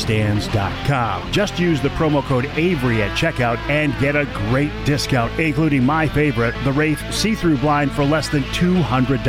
Just 1.31 1.59
use 1.59 1.81
the 1.81 1.89
promo 1.89 2.23
code 2.23 2.45
Avery 2.55 3.01
at 3.01 3.17
checkout 3.17 3.57
and 3.69 3.97
get 3.99 4.15
a 4.15 4.25
great 4.49 4.71
discount, 4.85 5.37
including 5.39 5.83
my 5.85 6.07
favorite, 6.07 6.55
the 6.63 6.71
Wraith 6.71 7.01
see 7.13 7.35
through 7.35 7.57
blind 7.57 7.91
for 7.91 8.03
less 8.03 8.29
than 8.29 8.43
$200. 8.43 9.23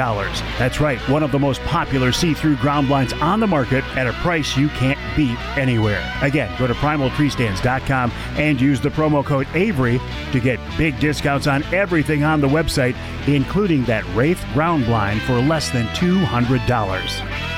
That's 0.59 0.81
right, 0.81 0.99
one 1.09 1.23
of 1.23 1.33
the 1.33 1.39
most 1.39 1.61
popular 1.63 2.13
see 2.13 2.35
through 2.35 2.57
ground 2.57 2.89
blinds 2.89 3.13
on 3.15 3.41
the 3.41 3.47
market 3.47 3.85
at 3.97 4.07
a 4.07 4.13
price 4.15 4.57
you 4.57 4.69
can't 4.71 4.99
beat 5.17 5.39
anywhere. 5.57 6.03
Again, 6.23 6.55
go 6.59 6.67
to 6.67 6.75
primaltreestands.com 6.75 8.11
and 8.37 8.61
use 8.61 8.81
the 8.81 8.91
promo 8.91 9.25
code 9.25 9.49
Avery 9.55 10.01
to 10.33 10.41
get 10.41 10.61
big 10.77 10.99
discounts 11.01 11.47
on 11.47 11.63
everything 11.75 12.25
on 12.25 12.41
the 12.41 12.49
website, 12.49 12.97
including 13.27 13.85
that 13.85 14.05
Wraith 14.15 14.45
ground 14.55 14.87
blind 14.87 15.21
for 15.23 15.41
less 15.41 15.71
than 15.71 15.87
$200. 15.89 17.58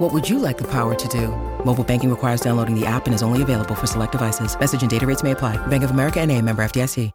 What 0.00 0.14
would 0.14 0.26
you 0.26 0.38
like 0.38 0.56
the 0.56 0.64
power 0.64 0.94
to 0.94 1.08
do? 1.08 1.28
Mobile 1.62 1.84
banking 1.84 2.08
requires 2.08 2.40
downloading 2.40 2.74
the 2.74 2.86
app 2.86 3.04
and 3.04 3.14
is 3.14 3.22
only 3.22 3.42
available 3.42 3.74
for 3.74 3.86
select 3.86 4.12
devices. 4.12 4.58
Message 4.58 4.80
and 4.80 4.90
data 4.90 5.04
rates 5.04 5.22
may 5.22 5.32
apply. 5.32 5.58
Bank 5.66 5.84
of 5.84 5.90
America 5.90 6.24
NA 6.24 6.40
member 6.40 6.62
FDIC. 6.62 7.12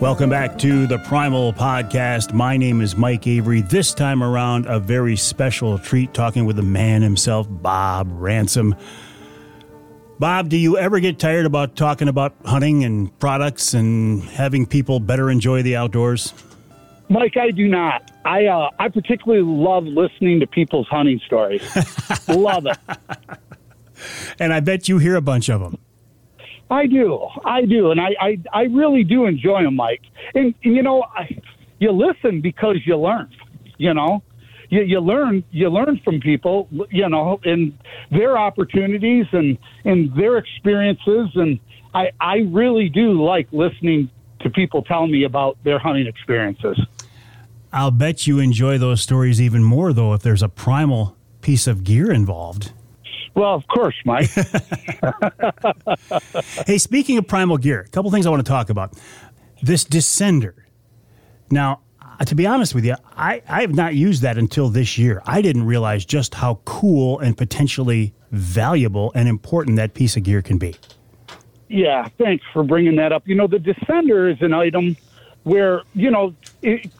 Welcome 0.00 0.30
back 0.30 0.56
to 0.58 0.86
the 0.86 0.98
Primal 0.98 1.52
Podcast. 1.52 2.32
My 2.32 2.56
name 2.56 2.80
is 2.80 2.94
Mike 2.94 3.26
Avery. 3.26 3.62
This 3.62 3.92
time 3.92 4.22
around, 4.22 4.66
a 4.66 4.78
very 4.78 5.16
special 5.16 5.80
treat 5.80 6.14
talking 6.14 6.44
with 6.44 6.54
the 6.54 6.62
man 6.62 7.02
himself, 7.02 7.48
Bob 7.50 8.06
Ransom. 8.12 8.76
Bob, 10.20 10.48
do 10.48 10.56
you 10.56 10.78
ever 10.78 11.00
get 11.00 11.18
tired 11.18 11.44
about 11.44 11.74
talking 11.74 12.06
about 12.06 12.36
hunting 12.44 12.84
and 12.84 13.18
products 13.18 13.74
and 13.74 14.22
having 14.22 14.64
people 14.64 15.00
better 15.00 15.28
enjoy 15.28 15.62
the 15.62 15.74
outdoors? 15.74 16.32
Mike, 17.08 17.36
I 17.36 17.50
do 17.50 17.68
not. 17.68 18.10
I 18.24 18.46
uh, 18.46 18.70
I 18.78 18.88
particularly 18.88 19.44
love 19.44 19.84
listening 19.84 20.40
to 20.40 20.46
people's 20.46 20.88
hunting 20.88 21.20
stories. 21.26 21.62
love 22.28 22.66
it. 22.66 22.78
And 24.38 24.52
I 24.52 24.60
bet 24.60 24.88
you 24.88 24.98
hear 24.98 25.16
a 25.16 25.20
bunch 25.20 25.48
of 25.48 25.60
them. 25.60 25.78
I 26.70 26.86
do. 26.86 27.26
I 27.44 27.64
do. 27.66 27.90
And 27.90 28.00
I, 28.00 28.10
I, 28.18 28.38
I 28.52 28.62
really 28.62 29.04
do 29.04 29.26
enjoy 29.26 29.62
them, 29.62 29.76
Mike. 29.76 30.02
And, 30.34 30.54
and 30.64 30.74
you 30.74 30.82
know, 30.82 31.02
I, 31.02 31.38
you 31.78 31.92
listen 31.92 32.40
because 32.40 32.78
you 32.86 32.96
learn, 32.96 33.30
you 33.76 33.92
know. 33.94 34.22
You, 34.70 34.82
you 34.84 35.00
learn 35.00 35.44
you 35.50 35.68
learn 35.68 36.00
from 36.02 36.18
people, 36.20 36.66
you 36.90 37.06
know, 37.06 37.38
and 37.44 37.78
their 38.10 38.38
opportunities 38.38 39.26
and, 39.32 39.58
and 39.84 40.14
their 40.16 40.38
experiences 40.38 41.28
and 41.34 41.60
I, 41.94 42.10
I 42.20 42.36
really 42.48 42.88
do 42.88 43.22
like 43.22 43.48
listening 43.52 44.10
to 44.42 44.50
people 44.50 44.82
tell 44.82 45.06
me 45.06 45.24
about 45.24 45.56
their 45.64 45.78
hunting 45.78 46.06
experiences. 46.06 46.78
I'll 47.72 47.90
bet 47.90 48.26
you 48.26 48.38
enjoy 48.38 48.78
those 48.78 49.00
stories 49.00 49.40
even 49.40 49.64
more 49.64 49.92
though 49.92 50.12
if 50.12 50.22
there's 50.22 50.42
a 50.42 50.48
primal 50.48 51.16
piece 51.40 51.66
of 51.66 51.84
gear 51.84 52.12
involved. 52.12 52.72
Well, 53.34 53.54
of 53.54 53.66
course, 53.66 53.94
Mike. 54.04 54.30
hey, 56.66 56.78
speaking 56.78 57.18
of 57.18 57.26
primal 57.26 57.56
gear, 57.56 57.80
a 57.80 57.88
couple 57.88 58.10
things 58.10 58.26
I 58.26 58.30
want 58.30 58.44
to 58.44 58.50
talk 58.50 58.68
about. 58.68 58.92
This 59.62 59.84
descender. 59.84 60.54
Now, 61.50 61.80
uh, 62.00 62.24
to 62.24 62.34
be 62.34 62.46
honest 62.46 62.74
with 62.74 62.84
you, 62.84 62.96
I, 63.16 63.42
I 63.48 63.62
have 63.62 63.74
not 63.74 63.94
used 63.94 64.22
that 64.22 64.36
until 64.36 64.68
this 64.68 64.98
year. 64.98 65.22
I 65.24 65.40
didn't 65.40 65.64
realize 65.64 66.04
just 66.04 66.34
how 66.34 66.56
cool 66.64 67.20
and 67.20 67.36
potentially 67.36 68.14
valuable 68.32 69.12
and 69.14 69.28
important 69.28 69.76
that 69.76 69.94
piece 69.94 70.16
of 70.16 70.24
gear 70.24 70.42
can 70.42 70.58
be. 70.58 70.74
Yeah, 71.72 72.06
thanks 72.18 72.44
for 72.52 72.62
bringing 72.62 72.96
that 72.96 73.12
up. 73.12 73.26
You 73.26 73.34
know, 73.34 73.46
the 73.46 73.56
descender 73.56 74.30
is 74.30 74.42
an 74.42 74.52
item 74.52 74.94
where, 75.42 75.80
you 75.94 76.10
know, 76.10 76.34
it, 76.60 76.90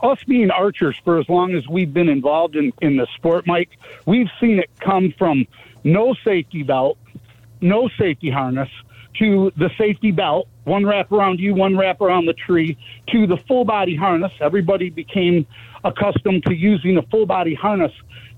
us 0.00 0.22
being 0.22 0.52
archers 0.52 0.96
for 1.04 1.18
as 1.18 1.28
long 1.28 1.52
as 1.56 1.66
we've 1.66 1.92
been 1.92 2.08
involved 2.08 2.54
in, 2.54 2.72
in 2.80 2.96
the 2.96 3.08
sport, 3.16 3.44
Mike, 3.48 3.70
we've 4.06 4.28
seen 4.40 4.60
it 4.60 4.70
come 4.78 5.12
from 5.18 5.48
no 5.82 6.14
safety 6.24 6.62
belt, 6.62 6.96
no 7.60 7.88
safety 7.98 8.30
harness, 8.30 8.68
to 9.18 9.50
the 9.56 9.68
safety 9.76 10.12
belt, 10.12 10.46
one 10.62 10.86
wrap 10.86 11.10
around 11.10 11.40
you, 11.40 11.52
one 11.52 11.76
wrap 11.76 12.00
around 12.00 12.26
the 12.26 12.34
tree, 12.34 12.78
to 13.08 13.26
the 13.26 13.36
full 13.36 13.64
body 13.64 13.96
harness. 13.96 14.30
Everybody 14.40 14.90
became 14.90 15.44
accustomed 15.82 16.44
to 16.44 16.54
using 16.54 16.98
a 16.98 17.02
full 17.02 17.26
body 17.26 17.54
harness. 17.54 17.92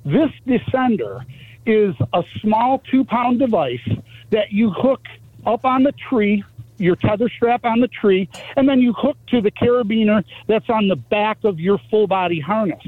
This 0.06 0.30
descender 0.46 1.22
is 1.66 1.94
a 2.14 2.24
small 2.40 2.78
two 2.90 3.04
pound 3.04 3.40
device 3.40 3.86
that 4.30 4.52
you 4.52 4.70
hook 4.70 5.02
up 5.46 5.64
on 5.64 5.83
the 5.83 5.92
tree 5.92 6.44
your 6.81 6.96
tether 6.96 7.29
strap 7.29 7.64
on 7.64 7.81
the 7.81 7.88
tree, 7.88 8.29
and 8.57 8.68
then 8.68 8.81
you 8.81 8.92
hook 8.92 9.16
to 9.29 9.40
the 9.40 9.50
carabiner 9.50 10.24
that's 10.46 10.68
on 10.70 10.88
the 10.88 10.96
back 10.96 11.44
of 11.44 11.61
your 11.61 11.79
full 11.90 12.07
body 12.07 12.40
harness. 12.40 12.83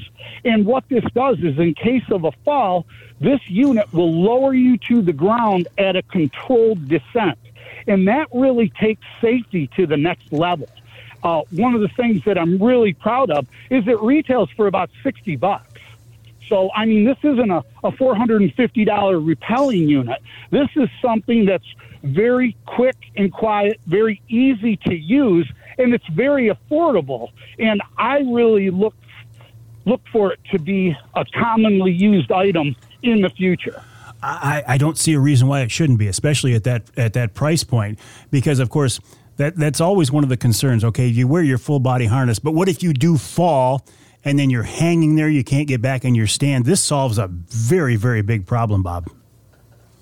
And 0.45 0.65
what 0.65 0.88
this 0.88 1.05
does 1.15 1.38
is, 1.41 1.59
in 1.59 1.75
case 1.75 2.05
of 2.11 2.25
a 2.25 2.33
fall, 2.45 2.87
this 3.21 3.41
unit 3.49 3.93
will 3.93 4.12
lower 4.12 4.55
you 4.55 4.79
to 4.88 5.03
the 5.03 5.12
ground 5.12 5.69
at 5.79 5.95
a 5.95 6.03
controlled 6.03 6.88
descent. 6.88 7.38
And 7.87 8.09
that 8.09 8.29
really 8.33 8.71
takes 8.71 9.05
safety 9.21 9.69
to 9.77 9.87
the 9.87 9.97
next 9.97 10.33
level. 10.33 10.69
Uh, 11.23 11.43
one 11.51 11.75
of 11.75 11.81
the 11.81 11.88
things 11.88 12.25
that 12.25 12.37
I'm 12.37 12.61
really 12.61 12.95
proud 12.95 13.31
of 13.31 13.47
is 13.71 13.87
it 13.87 14.01
retails 14.01 14.51
for 14.57 14.67
about 14.67 14.91
60 15.03 15.37
bucks. 15.37 15.69
So, 16.49 16.71
I 16.75 16.85
mean, 16.85 17.05
this 17.05 17.19
isn't 17.23 17.51
a, 17.51 17.65
a 17.85 17.93
$450 17.93 18.55
rappelling 18.55 19.88
unit. 19.88 20.21
This 20.51 20.69
is 20.75 20.88
something 21.01 21.45
that's 21.45 21.65
very 22.03 22.57
quick 22.67 22.97
and 23.17 23.33
quiet, 23.33 23.81
very 23.87 24.23
easy 24.29 24.77
to 24.87 24.95
use, 24.95 25.51
and 25.79 25.95
it's 25.95 26.07
very 26.09 26.51
affordable. 26.51 27.31
And 27.59 27.83
I 27.99 28.19
really 28.19 28.71
look 28.71 28.95
look 29.85 30.03
for 30.12 30.33
it 30.33 30.38
to 30.53 30.61
be 30.61 30.97
a 31.15 31.25
commonly 31.35 31.91
used 31.91 32.31
item 32.31 32.77
in 33.03 33.21
the 33.21 33.31
future. 33.31 33.83
I, 34.23 34.62
I 34.69 34.79
don't 34.79 34.97
see 34.97 35.15
a 35.15 35.19
reason 35.19 35.49
why 35.49 35.62
it 35.62 35.73
shouldn't 35.73 35.99
be, 35.99 36.07
especially 36.07 36.55
at 36.55 36.65
that 36.65 36.85
at 36.97 37.12
that 37.15 37.35
price 37.35 37.65
point, 37.65 37.99
because 38.31 38.59
of 38.59 38.71
course 38.71 39.01
that 39.37 39.57
that's 39.57 39.81
always 39.81 40.12
one 40.12 40.23
of 40.23 40.29
the 40.29 40.37
concerns. 40.37 40.85
Okay, 40.85 41.07
you 41.07 41.27
wear 41.27 41.43
your 41.43 41.59
full 41.59 41.81
body 41.81 42.07
harness, 42.07 42.38
but 42.38 42.53
what 42.53 42.69
if 42.69 42.83
you 42.83 42.93
do 42.93 43.17
fall? 43.19 43.85
And 44.25 44.38
then 44.38 44.51
you're 44.51 44.62
hanging 44.62 45.17
there, 45.17 45.29
you 45.29 45.43
can't 45.43 45.67
get 45.67 45.83
back 45.83 46.05
in 46.05 46.15
your 46.15 46.29
stand. 46.29 46.65
This 46.65 46.81
solves 46.81 47.19
a 47.19 47.27
very, 47.27 47.97
very 47.97 48.23
big 48.23 48.47
problem, 48.47 48.85
Bob. 48.85 49.11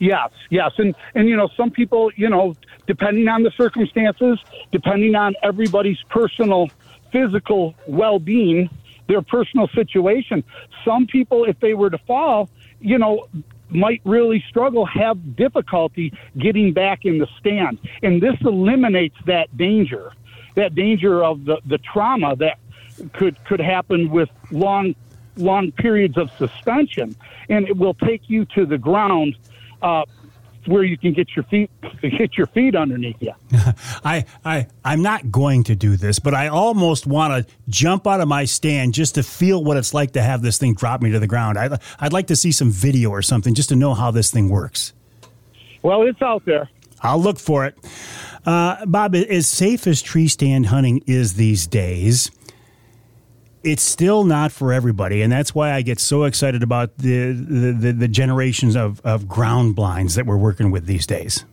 Yes, 0.01 0.31
yes, 0.49 0.73
and 0.79 0.95
and 1.15 1.29
you 1.29 1.37
know 1.37 1.51
some 1.59 1.71
people, 1.71 2.11
you 2.17 2.31
know, 2.31 2.57
depending 2.87 3.29
on 3.29 3.43
the 3.43 3.51
circumstances, 3.51 4.39
depending 4.73 5.15
on 5.15 5.35
everybody's 5.43 5.99
personal 6.09 6.71
physical 7.13 7.75
well-being, 7.87 8.71
their 9.09 9.21
personal 9.21 9.69
situation, 9.75 10.43
some 10.87 11.07
people, 11.07 11.45
if 11.45 11.61
they 11.61 11.75
were 11.75 11.91
to 11.91 11.99
fall, 11.99 12.49
you 12.81 12.97
know, 12.97 13.29
might 13.69 14.01
really 14.05 14.43
struggle, 14.49 14.87
have 14.87 15.37
difficulty 15.37 16.15
getting 16.39 16.73
back 16.73 17.05
in 17.05 17.19
the 17.19 17.27
stand, 17.39 17.79
and 18.03 18.23
this 18.23 18.37
eliminates 18.41 19.17
that 19.27 19.55
danger, 19.59 20.13
that 20.55 20.75
danger 20.75 21.23
of 21.23 21.45
the 21.45 21.59
the 21.67 21.77
trauma 21.77 22.37
that 22.37 22.59
could 23.13 23.37
could 23.45 23.61
happen 23.61 24.09
with 24.09 24.31
long 24.51 24.95
long 25.37 25.73
periods 25.73 26.17
of 26.17 26.31
suspension, 26.39 27.15
and 27.51 27.69
it 27.69 27.77
will 27.77 27.95
take 27.95 28.23
you 28.29 28.47
to 28.47 28.65
the 28.65 28.79
ground 28.79 29.37
uh, 29.83 30.05
where 30.67 30.85
you 30.85 30.99
can 30.99 31.13
get 31.13 31.35
your 31.35 31.45
feet 31.45 31.71
get 32.03 32.37
your 32.37 32.47
feet 32.49 32.77
underneath 32.77 33.17
you. 33.21 33.33
I 34.05 34.25
I 34.45 34.67
I'm 34.85 35.03
not 35.03 35.31
going 35.31 35.65
to 35.65 35.75
do 35.75 35.97
this, 35.97 36.19
but 36.19 36.35
I 36.35 36.49
almost 36.49 37.07
want 37.07 37.47
to 37.47 37.55
jump 37.69 38.07
out 38.07 38.21
of 38.21 38.29
my 38.29 38.45
stand 38.45 38.95
just 38.95 39.15
to 39.17 39.23
feel 39.23 39.65
what 39.65 39.77
it's 39.77 39.95
like 39.95 40.13
to 40.13 40.23
have 40.23 40.43
this 40.43 40.59
thing 40.59 40.75
drop 40.75 41.03
me 41.03 41.11
to 41.11 41.19
the 41.19 41.27
ground. 41.27 41.59
I 41.59 41.79
I'd 41.99 42.13
like 42.13 42.27
to 42.29 42.37
see 42.37 42.53
some 42.53 42.71
video 42.71 43.11
or 43.11 43.23
something 43.23 43.55
just 43.55 43.69
to 43.71 43.77
know 43.77 43.95
how 43.95 44.11
this 44.11 44.31
thing 44.31 44.49
works. 44.49 44.93
Well, 45.83 46.03
it's 46.03 46.21
out 46.21 46.45
there. 46.45 46.69
I'll 47.03 47.21
look 47.21 47.39
for 47.39 47.65
it. 47.65 47.75
Uh, 48.45 48.85
Bob, 48.87 49.15
as 49.15 49.47
safe 49.47 49.87
as 49.87 50.01
tree 50.01 50.29
stand 50.29 50.67
hunting 50.67 51.03
is 51.07 51.35
these 51.35 51.67
days, 51.67 52.31
it's 53.63 53.83
still 53.83 54.25
not 54.25 54.53
for 54.53 54.73
everybody, 54.73 55.23
and 55.23 55.31
that's 55.33 55.55
why 55.55 55.73
I 55.73 55.83
get 55.83 56.01
so 56.01 56.25
excited 56.25 56.63
about 56.63 56.97
the 56.99 57.33
the, 57.33 57.73
the, 57.73 57.93
the 57.93 58.09
generations 58.09 58.77
of, 58.77 59.01
of 59.05 59.29
ground 59.29 59.77
blinds 59.77 60.15
that 60.15 60.27
we're 60.27 60.37
working 60.37 60.71
with 60.71 60.87
these 60.87 61.07
days. 61.07 61.45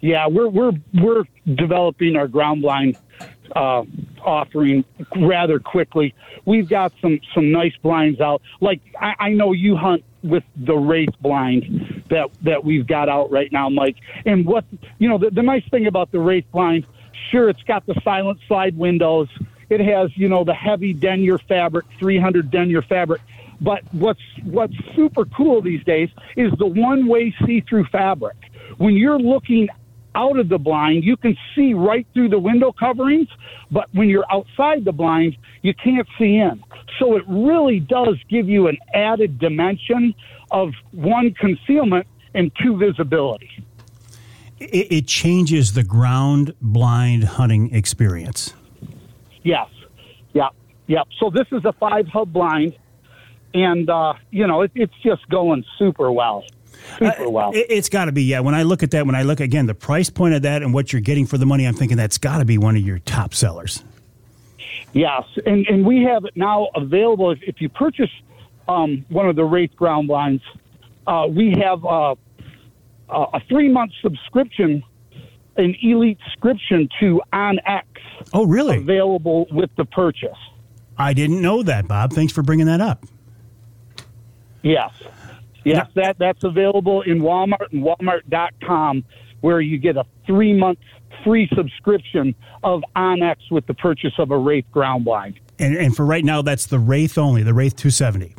Yeah, 0.00 0.26
we're 0.26 0.48
we're 0.48 0.72
we're 0.94 1.24
developing 1.54 2.16
our 2.16 2.28
ground 2.28 2.62
blind 2.62 2.98
uh, 3.54 3.84
offering 4.24 4.84
rather 5.16 5.58
quickly. 5.58 6.14
We've 6.44 6.68
got 6.68 6.92
some 7.00 7.20
some 7.34 7.52
nice 7.52 7.74
blinds 7.82 8.20
out. 8.20 8.42
Like 8.60 8.80
I, 9.00 9.14
I 9.18 9.28
know 9.30 9.52
you 9.52 9.76
hunt 9.76 10.04
with 10.22 10.44
the 10.56 10.74
wraith 10.74 11.14
blind 11.20 12.04
that 12.10 12.30
that 12.42 12.64
we've 12.64 12.86
got 12.86 13.08
out 13.08 13.30
right 13.30 13.50
now, 13.52 13.68
Mike. 13.68 13.96
And 14.24 14.46
what 14.46 14.64
you 14.98 15.08
know, 15.08 15.18
the, 15.18 15.30
the 15.30 15.42
nice 15.42 15.64
thing 15.70 15.86
about 15.86 16.12
the 16.12 16.20
wraith 16.20 16.46
blind, 16.52 16.86
sure, 17.30 17.48
it's 17.48 17.62
got 17.62 17.86
the 17.86 18.00
silent 18.02 18.38
slide 18.48 18.76
windows. 18.76 19.28
It 19.72 19.80
has, 19.80 20.14
you 20.16 20.28
know, 20.28 20.44
the 20.44 20.52
heavy 20.52 20.92
denier 20.92 21.38
fabric, 21.38 21.86
300 21.98 22.50
denier 22.50 22.82
fabric. 22.82 23.22
But 23.58 23.82
what's 23.92 24.20
what's 24.44 24.74
super 24.94 25.24
cool 25.24 25.62
these 25.62 25.82
days 25.84 26.10
is 26.36 26.52
the 26.58 26.66
one-way 26.66 27.34
see-through 27.46 27.86
fabric. 27.86 28.36
When 28.76 28.94
you're 28.94 29.18
looking 29.18 29.68
out 30.14 30.38
of 30.38 30.50
the 30.50 30.58
blind, 30.58 31.04
you 31.04 31.16
can 31.16 31.36
see 31.54 31.72
right 31.72 32.06
through 32.12 32.28
the 32.28 32.38
window 32.38 32.72
coverings, 32.72 33.28
but 33.70 33.88
when 33.92 34.08
you're 34.08 34.30
outside 34.30 34.84
the 34.84 34.92
blind, 34.92 35.38
you 35.62 35.72
can't 35.72 36.06
see 36.18 36.36
in. 36.36 36.62
So 36.98 37.16
it 37.16 37.22
really 37.26 37.80
does 37.80 38.16
give 38.28 38.48
you 38.48 38.66
an 38.66 38.76
added 38.92 39.38
dimension 39.38 40.14
of 40.50 40.72
one 40.90 41.32
concealment 41.32 42.06
and 42.34 42.52
two 42.62 42.76
visibility. 42.76 43.50
It, 44.58 44.92
it 44.92 45.06
changes 45.06 45.72
the 45.72 45.84
ground 45.84 46.54
blind 46.60 47.24
hunting 47.24 47.74
experience. 47.74 48.52
Yes. 49.42 49.68
Yeah. 50.32 50.48
Yeah. 50.86 51.02
So 51.18 51.30
this 51.30 51.46
is 51.52 51.64
a 51.64 51.72
five 51.72 52.06
hub 52.08 52.32
blind, 52.32 52.76
and 53.54 53.88
uh, 53.88 54.14
you 54.30 54.46
know 54.46 54.62
it, 54.62 54.72
it's 54.74 54.94
just 55.02 55.28
going 55.28 55.64
super 55.78 56.10
well. 56.10 56.44
Super 56.98 57.28
well. 57.28 57.48
Uh, 57.48 57.52
it, 57.54 57.70
has 57.70 57.88
got 57.88 58.06
to 58.06 58.12
be. 58.12 58.24
Yeah. 58.24 58.40
When 58.40 58.54
I 58.54 58.62
look 58.62 58.82
at 58.82 58.90
that, 58.92 59.06
when 59.06 59.14
I 59.14 59.22
look 59.22 59.40
again, 59.40 59.66
the 59.66 59.74
price 59.74 60.10
point 60.10 60.34
of 60.34 60.42
that 60.42 60.62
and 60.62 60.74
what 60.74 60.92
you're 60.92 61.02
getting 61.02 61.26
for 61.26 61.38
the 61.38 61.46
money, 61.46 61.66
I'm 61.66 61.74
thinking 61.74 61.96
that's 61.96 62.18
got 62.18 62.38
to 62.38 62.44
be 62.44 62.58
one 62.58 62.76
of 62.76 62.82
your 62.82 62.98
top 63.00 63.34
sellers. 63.34 63.82
Yes, 64.92 65.24
and 65.46 65.66
and 65.66 65.86
we 65.86 66.02
have 66.02 66.24
it 66.24 66.36
now 66.36 66.68
available. 66.74 67.30
If, 67.30 67.38
if 67.42 67.60
you 67.60 67.68
purchase 67.68 68.10
um, 68.68 69.04
one 69.08 69.28
of 69.28 69.36
the 69.36 69.44
Wraith 69.44 69.74
ground 69.76 70.08
blinds, 70.08 70.42
uh, 71.06 71.26
we 71.30 71.54
have 71.62 71.84
uh, 71.84 72.14
a 73.08 73.40
three 73.48 73.68
month 73.68 73.92
subscription 74.02 74.82
an 75.56 75.74
elite 75.82 76.18
subscription 76.24 76.88
to 77.00 77.20
OnX 77.32 77.82
Oh, 78.32 78.46
really? 78.46 78.78
available 78.78 79.46
with 79.50 79.70
the 79.76 79.84
purchase. 79.84 80.30
I 80.98 81.12
didn't 81.14 81.40
know 81.42 81.62
that, 81.62 81.88
Bob. 81.88 82.12
Thanks 82.12 82.32
for 82.32 82.42
bringing 82.42 82.66
that 82.66 82.80
up. 82.80 83.04
Yes. 84.62 84.90
Yes, 85.64 85.88
that 85.94 86.16
that's 86.18 86.42
available 86.44 87.02
in 87.02 87.20
Walmart 87.20 87.70
and 87.72 87.84
Walmart.com 87.84 89.04
where 89.42 89.60
you 89.60 89.78
get 89.78 89.96
a 89.96 90.04
three 90.26 90.52
month 90.52 90.78
free 91.24 91.48
subscription 91.54 92.34
of 92.64 92.82
OnX 92.96 93.36
with 93.50 93.66
the 93.66 93.74
purchase 93.74 94.12
of 94.18 94.30
a 94.32 94.38
Wraith 94.38 94.64
ground 94.72 95.04
blind. 95.04 95.38
And, 95.58 95.76
and 95.76 95.94
for 95.94 96.04
right 96.04 96.24
now, 96.24 96.42
that's 96.42 96.66
the 96.66 96.78
Wraith 96.80 97.16
only, 97.16 97.42
the 97.44 97.54
Wraith 97.54 97.76
270. 97.76 98.34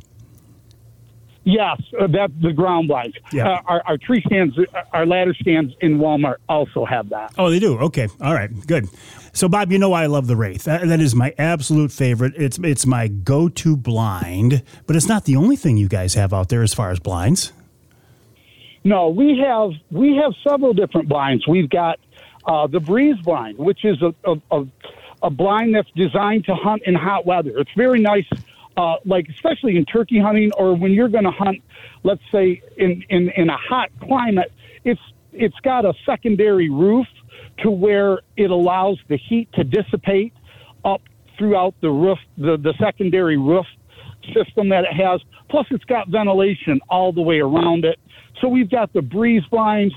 Yes, 1.46 1.82
uh, 2.00 2.08
that 2.08 2.32
the 2.42 2.54
ground 2.54 2.88
blinds. 2.88 3.18
Yeah. 3.32 3.50
Uh, 3.50 3.62
our, 3.66 3.84
our 3.86 3.98
tree 3.98 4.24
stands, 4.26 4.58
uh, 4.58 4.64
our 4.94 5.06
ladder 5.06 5.34
stands 5.34 5.74
in 5.82 5.98
Walmart 5.98 6.38
also 6.48 6.86
have 6.86 7.10
that. 7.10 7.34
Oh, 7.38 7.50
they 7.50 7.60
do. 7.60 7.78
Okay, 7.80 8.08
all 8.22 8.34
right, 8.34 8.50
good. 8.66 8.88
So, 9.34 9.50
Bob, 9.50 9.72
you 9.72 9.80
know 9.80 9.94
I 9.94 10.06
love 10.06 10.28
the 10.28 10.36
Wraith. 10.36 10.64
That, 10.64 10.88
that 10.88 11.02
is 11.02 11.16
my 11.16 11.34
absolute 11.38 11.92
favorite. 11.92 12.34
It's 12.38 12.60
it's 12.60 12.86
my 12.86 13.08
go-to 13.08 13.76
blind, 13.76 14.64
but 14.86 14.96
it's 14.96 15.08
not 15.08 15.26
the 15.26 15.36
only 15.36 15.56
thing 15.56 15.76
you 15.76 15.88
guys 15.88 16.14
have 16.14 16.34
out 16.34 16.50
there 16.50 16.62
as 16.62 16.74
far 16.74 16.92
as 16.92 17.00
blinds. 17.00 17.52
No, 18.84 19.10
we 19.10 19.40
have 19.40 19.72
we 19.92 20.16
have 20.18 20.34
several 20.48 20.74
different 20.74 21.08
blinds. 21.08 21.48
We've 21.48 21.70
got 21.70 22.00
uh, 22.46 22.68
the 22.68 22.80
breeze 22.80 23.18
blind, 23.24 23.58
which 23.58 23.86
is 23.86 24.02
a, 24.02 24.14
a, 24.26 24.36
a, 24.52 24.68
a 25.24 25.30
blind 25.30 25.74
that's 25.76 25.90
designed 25.96 26.46
to 26.46 26.56
hunt 26.56 26.84
in 26.86 26.94
hot 26.94 27.26
weather. 27.26 27.58
It's 27.58 27.72
very 27.76 28.02
nice, 28.02 28.28
uh, 28.78 28.96
like 29.06 29.28
especially 29.30 29.78
in 29.78 29.86
turkey 29.86 30.20
hunting 30.20 30.52
or 30.58 30.76
when 30.76 30.92
you're 30.92 31.10
going 31.10 31.24
to 31.24 31.32
hunt, 31.32 31.62
let's 32.04 32.22
say 32.32 32.62
in, 32.78 33.04
in, 33.10 33.30
in 33.36 33.50
a 33.50 33.58
hot 33.58 33.90
climate. 34.02 34.52
It's 34.84 35.02
it's 35.32 35.60
got 35.64 35.86
a 35.86 35.94
secondary 36.06 36.70
roof 36.70 37.08
to 37.60 37.72
where 37.72 38.20
it 38.38 38.52
allows 38.52 39.00
the 39.08 39.18
heat 39.18 39.50
to 39.54 39.64
dissipate 39.64 40.34
up 40.86 41.02
throughout 41.38 41.74
the 41.82 41.90
roof, 41.90 42.20
the, 42.38 42.58
the 42.58 42.74
secondary 42.80 43.38
roof 43.38 43.66
system 44.34 44.70
that 44.70 44.84
it 44.84 44.94
has. 44.94 45.22
Plus, 45.50 45.66
it's 45.72 45.84
got 45.86 46.08
ventilation 46.10 46.80
all 46.90 47.12
the 47.12 47.22
way 47.22 47.40
around 47.40 47.86
it. 47.86 48.00
So 48.42 48.48
we've 48.48 48.70
got 48.70 48.94
the 48.94 49.02
breeze 49.02 49.44
blinds, 49.50 49.94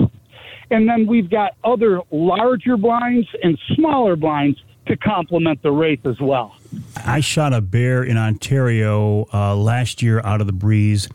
and 0.70 0.88
then 0.88 1.06
we've 1.06 1.30
got 1.30 1.52
other 1.64 2.00
larger 2.10 2.76
blinds 2.76 3.28
and 3.42 3.58
smaller 3.74 4.16
blinds 4.16 4.58
to 4.86 4.96
complement 4.96 5.62
the 5.62 5.70
Wraith 5.70 6.06
as 6.06 6.20
well. 6.20 6.56
I 7.04 7.20
shot 7.20 7.52
a 7.52 7.60
bear 7.60 8.02
in 8.02 8.16
Ontario 8.16 9.26
uh, 9.32 9.56
last 9.56 10.02
year 10.02 10.20
out 10.24 10.40
of 10.40 10.46
the 10.46 10.52
breeze 10.52 11.08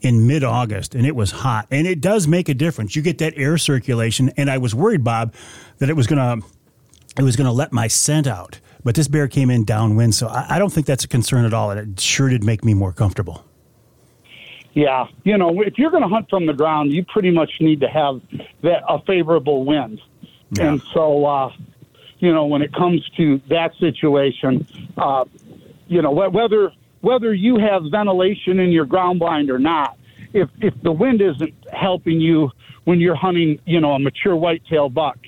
in 0.00 0.26
mid 0.26 0.44
August, 0.44 0.94
and 0.94 1.06
it 1.06 1.16
was 1.16 1.30
hot. 1.30 1.66
And 1.70 1.86
it 1.86 2.00
does 2.00 2.28
make 2.28 2.48
a 2.48 2.54
difference. 2.54 2.94
You 2.94 3.02
get 3.02 3.18
that 3.18 3.34
air 3.36 3.58
circulation, 3.58 4.30
and 4.36 4.50
I 4.50 4.58
was 4.58 4.74
worried, 4.74 5.02
Bob, 5.02 5.34
that 5.78 5.90
it 5.90 5.96
was 5.96 6.06
gonna 6.06 6.38
it 7.18 7.22
was 7.22 7.36
gonna 7.36 7.52
let 7.52 7.72
my 7.72 7.88
scent 7.88 8.26
out. 8.26 8.60
But 8.84 8.94
this 8.94 9.08
bear 9.08 9.26
came 9.26 9.50
in 9.50 9.64
downwind, 9.64 10.14
so 10.14 10.28
I, 10.28 10.46
I 10.50 10.58
don't 10.60 10.72
think 10.72 10.86
that's 10.86 11.02
a 11.02 11.08
concern 11.08 11.44
at 11.44 11.52
all. 11.52 11.72
And 11.72 11.80
it 11.80 12.00
sure 12.00 12.28
did 12.28 12.44
make 12.44 12.64
me 12.64 12.72
more 12.72 12.92
comfortable. 12.92 13.44
Yeah, 14.74 15.08
you 15.24 15.38
know, 15.38 15.62
if 15.62 15.78
you're 15.78 15.90
going 15.90 16.02
to 16.02 16.08
hunt 16.08 16.28
from 16.28 16.44
the 16.44 16.52
ground, 16.52 16.92
you 16.92 17.02
pretty 17.02 17.30
much 17.30 17.60
need 17.60 17.80
to 17.80 17.88
have 17.88 18.20
that 18.60 18.82
a 18.86 19.00
favorable 19.00 19.64
wind. 19.64 20.02
Yeah. 20.50 20.68
And 20.68 20.82
so, 20.92 21.24
uh, 21.24 21.52
you 22.18 22.32
know, 22.32 22.46
when 22.46 22.62
it 22.62 22.72
comes 22.72 23.06
to 23.16 23.40
that 23.48 23.72
situation, 23.78 24.66
uh, 24.96 25.24
you 25.88 26.02
know, 26.02 26.14
wh- 26.14 26.32
whether 26.32 26.72
whether 27.02 27.32
you 27.34 27.58
have 27.58 27.82
ventilation 27.90 28.58
in 28.58 28.70
your 28.72 28.86
ground 28.86 29.18
blind 29.18 29.50
or 29.50 29.58
not, 29.58 29.96
if 30.32 30.48
if 30.60 30.74
the 30.82 30.92
wind 30.92 31.20
isn't 31.20 31.54
helping 31.72 32.20
you 32.20 32.50
when 32.84 33.00
you're 33.00 33.14
hunting, 33.16 33.58
you 33.66 33.80
know, 33.80 33.92
a 33.92 33.98
mature 33.98 34.36
whitetail 34.36 34.88
buck, 34.88 35.18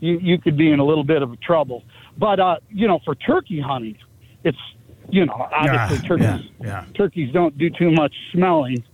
you 0.00 0.18
you 0.20 0.38
could 0.38 0.56
be 0.56 0.70
in 0.70 0.78
a 0.78 0.84
little 0.84 1.04
bit 1.04 1.22
of 1.22 1.40
trouble. 1.40 1.84
But 2.16 2.40
uh, 2.40 2.56
you 2.70 2.86
know, 2.88 3.00
for 3.04 3.14
turkey 3.14 3.60
hunting, 3.60 3.98
it's 4.44 4.58
you 5.10 5.26
know, 5.26 5.48
obviously 5.52 5.98
Yeah, 5.98 6.08
turkeys 6.08 6.50
yeah, 6.60 6.66
yeah. 6.66 6.84
turkeys 6.94 7.32
don't 7.32 7.56
do 7.58 7.70
too 7.70 7.90
much 7.90 8.14
smelling. 8.32 8.84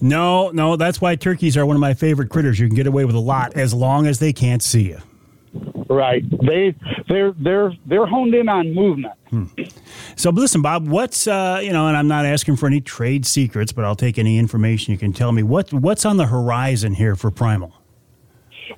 No, 0.00 0.50
no, 0.50 0.76
that's 0.76 1.00
why 1.00 1.16
turkeys 1.16 1.56
are 1.56 1.64
one 1.64 1.74
of 1.76 1.80
my 1.80 1.94
favorite 1.94 2.28
critters. 2.28 2.60
You 2.60 2.66
can 2.66 2.76
get 2.76 2.86
away 2.86 3.04
with 3.06 3.14
a 3.14 3.20
lot 3.20 3.56
as 3.56 3.72
long 3.72 4.06
as 4.06 4.18
they 4.18 4.32
can't 4.32 4.62
see 4.62 4.82
you. 4.82 4.98
Right. 5.88 6.24
They 6.44 6.74
they're 7.08 7.32
they're 7.32 7.72
they're 7.86 8.06
honed 8.06 8.34
in 8.34 8.48
on 8.48 8.74
movement. 8.74 9.14
So 10.16 10.30
listen, 10.30 10.62
Bob, 10.62 10.88
what's 10.88 11.26
uh, 11.26 11.60
you 11.62 11.72
know, 11.72 11.88
and 11.88 11.96
I'm 11.96 12.08
not 12.08 12.26
asking 12.26 12.56
for 12.56 12.66
any 12.66 12.80
trade 12.80 13.26
secrets, 13.26 13.72
but 13.72 13.84
I'll 13.84 13.96
take 13.96 14.18
any 14.18 14.38
information 14.38 14.92
you 14.92 14.98
can 14.98 15.12
tell 15.12 15.32
me. 15.32 15.42
What 15.42 15.72
what's 15.72 16.04
on 16.04 16.16
the 16.16 16.26
horizon 16.26 16.94
here 16.94 17.16
for 17.16 17.30
Primal? 17.30 17.72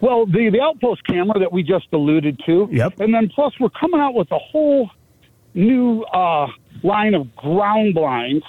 Well, 0.00 0.26
the 0.26 0.50
the 0.50 0.60
outpost 0.60 1.04
camera 1.06 1.38
that 1.38 1.52
we 1.52 1.62
just 1.62 1.86
alluded 1.92 2.40
to. 2.46 2.68
Yep. 2.70 3.00
And 3.00 3.14
then 3.14 3.28
plus 3.28 3.54
we're 3.58 3.70
coming 3.70 4.00
out 4.00 4.14
with 4.14 4.30
a 4.32 4.38
whole 4.38 4.90
new 5.54 6.02
uh, 6.02 6.46
line 6.82 7.14
of 7.14 7.34
ground 7.36 7.94
blinds 7.94 8.44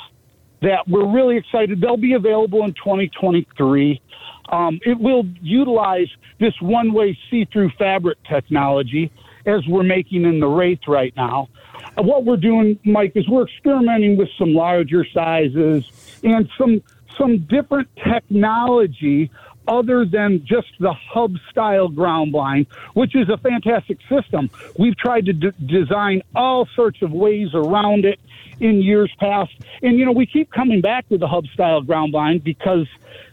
that 0.62 0.88
we're 0.88 1.08
really 1.08 1.38
excited. 1.38 1.82
They'll 1.82 1.98
be 1.98 2.14
available 2.14 2.64
in 2.64 2.74
2023. 2.74 4.02
Um, 4.50 4.80
it 4.86 5.00
will 5.00 5.26
utilize 5.42 6.08
this 6.40 6.54
one-way 6.62 7.18
see-through 7.30 7.72
fabric 7.78 8.18
technology 8.24 9.12
as 9.46 9.66
we're 9.68 9.84
making 9.84 10.26
in 10.26 10.40
the 10.40 10.48
Wraith 10.48 10.88
right 10.88 11.14
now. 11.16 11.50
Uh, 11.98 12.04
what 12.04 12.26
we're 12.26 12.38
doing, 12.38 12.80
Mike, 12.84 13.14
is 13.16 13.28
we're 13.30 13.46
experimenting 13.46 14.18
with 14.18 14.30
some 14.38 14.54
larger 14.54 15.06
sizes 15.14 15.86
and 16.24 16.50
some 16.58 16.82
some 17.18 17.40
different 17.50 17.90
technology 17.98 19.30
other 19.70 20.04
than 20.04 20.44
just 20.46 20.68
the 20.80 20.92
hub 20.92 21.36
style 21.50 21.88
ground 21.88 22.32
blind, 22.32 22.66
which 22.94 23.16
is 23.16 23.30
a 23.30 23.38
fantastic 23.38 24.00
system. 24.10 24.50
We've 24.78 24.98
tried 24.98 25.28
to 25.28 25.34
d- 25.34 25.52
design 25.66 26.24
all 26.36 26.68
sorts 26.76 27.02
of 27.04 27.12
ways 27.12 27.50
around 27.54 28.04
it 28.04 28.20
in 28.60 28.82
years 28.82 29.14
past. 29.20 29.52
And, 29.84 29.98
you 29.98 30.06
know, 30.06 30.12
we 30.12 30.26
keep 30.26 30.52
coming 30.52 30.82
back 30.82 31.08
to 31.10 31.18
the 31.18 31.28
hub 31.28 31.46
style 31.54 31.82
ground 31.82 32.12
blind 32.12 32.44
because 32.44 32.88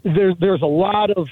there, 0.05 0.35
there's 0.35 0.63
a 0.63 0.67
lot 0.67 1.11
of 1.11 1.29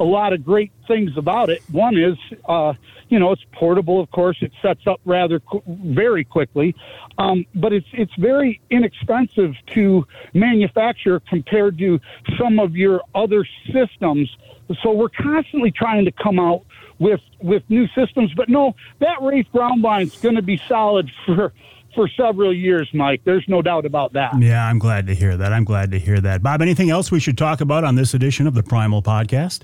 a 0.00 0.04
lot 0.04 0.32
of 0.32 0.44
great 0.44 0.72
things 0.86 1.16
about 1.16 1.50
it. 1.50 1.62
One 1.70 1.96
is, 1.96 2.16
uh, 2.46 2.74
you 3.08 3.18
know, 3.18 3.32
it's 3.32 3.44
portable. 3.52 4.00
Of 4.00 4.10
course, 4.10 4.38
it 4.40 4.52
sets 4.62 4.86
up 4.86 5.00
rather 5.04 5.40
qu- 5.40 5.62
very 5.66 6.24
quickly, 6.24 6.74
um, 7.18 7.44
but 7.54 7.72
it's 7.72 7.86
it's 7.92 8.14
very 8.18 8.60
inexpensive 8.70 9.54
to 9.74 10.06
manufacture 10.34 11.20
compared 11.20 11.78
to 11.78 12.00
some 12.38 12.58
of 12.58 12.76
your 12.76 13.02
other 13.14 13.46
systems. 13.72 14.34
So 14.82 14.92
we're 14.92 15.08
constantly 15.08 15.70
trying 15.70 16.04
to 16.04 16.12
come 16.12 16.38
out 16.38 16.62
with 16.98 17.20
with 17.40 17.62
new 17.68 17.86
systems. 17.88 18.32
But 18.36 18.48
no, 18.48 18.74
that 19.00 19.18
ground 19.52 19.82
blind 19.82 20.08
is 20.08 20.16
going 20.16 20.36
to 20.36 20.42
be 20.42 20.60
solid 20.68 21.10
for 21.26 21.52
for 21.94 22.08
several 22.08 22.54
years, 22.54 22.88
Mike. 22.92 23.22
There's 23.24 23.44
no 23.48 23.62
doubt 23.62 23.86
about 23.86 24.12
that. 24.12 24.38
Yeah, 24.38 24.64
I'm 24.66 24.78
glad 24.78 25.06
to 25.06 25.14
hear 25.14 25.36
that. 25.36 25.52
I'm 25.52 25.64
glad 25.64 25.90
to 25.92 25.98
hear 25.98 26.20
that. 26.20 26.42
Bob, 26.42 26.62
anything 26.62 26.90
else 26.90 27.10
we 27.10 27.20
should 27.20 27.38
talk 27.38 27.60
about 27.60 27.84
on 27.84 27.94
this 27.94 28.14
edition 28.14 28.46
of 28.46 28.54
the 28.54 28.62
Primal 28.62 29.02
Podcast? 29.02 29.62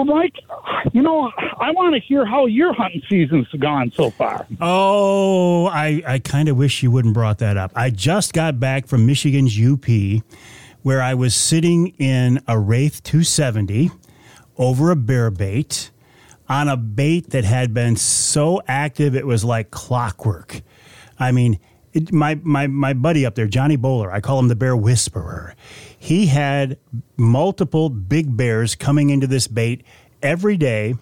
Well, 0.00 0.16
Mike, 0.16 0.36
you 0.94 1.02
know, 1.02 1.30
I 1.58 1.72
want 1.72 1.94
to 1.94 2.00
hear 2.00 2.24
how 2.24 2.46
your 2.46 2.72
hunting 2.72 3.02
season's 3.10 3.48
gone 3.48 3.92
so 3.94 4.08
far. 4.08 4.46
Oh, 4.58 5.66
I, 5.66 6.02
I 6.06 6.18
kind 6.20 6.48
of 6.48 6.56
wish 6.56 6.82
you 6.82 6.90
wouldn't 6.90 7.12
brought 7.12 7.36
that 7.40 7.58
up. 7.58 7.70
I 7.76 7.90
just 7.90 8.32
got 8.32 8.58
back 8.58 8.86
from 8.86 9.04
Michigan's 9.04 9.60
UP, 9.60 9.84
where 10.80 11.02
I 11.02 11.12
was 11.12 11.34
sitting 11.34 11.88
in 11.98 12.42
a 12.48 12.58
Wraith 12.58 13.02
270 13.02 13.90
over 14.56 14.90
a 14.90 14.96
bear 14.96 15.30
bait 15.30 15.90
on 16.48 16.68
a 16.68 16.78
bait 16.78 17.28
that 17.32 17.44
had 17.44 17.74
been 17.74 17.96
so 17.96 18.62
active 18.66 19.14
it 19.14 19.26
was 19.26 19.44
like 19.44 19.70
clockwork. 19.70 20.62
I 21.18 21.30
mean, 21.30 21.58
it, 21.92 22.12
my, 22.12 22.36
my, 22.42 22.66
my 22.66 22.92
buddy 22.92 23.26
up 23.26 23.34
there, 23.34 23.46
Johnny 23.46 23.76
Bowler, 23.76 24.12
I 24.12 24.20
call 24.20 24.38
him 24.38 24.48
the 24.48 24.56
bear 24.56 24.76
whisperer. 24.76 25.54
He 25.98 26.26
had 26.26 26.78
multiple 27.16 27.90
big 27.90 28.36
bears 28.36 28.74
coming 28.74 29.10
into 29.10 29.26
this 29.26 29.48
bait 29.48 29.84
every 30.22 30.56
day 30.56 30.94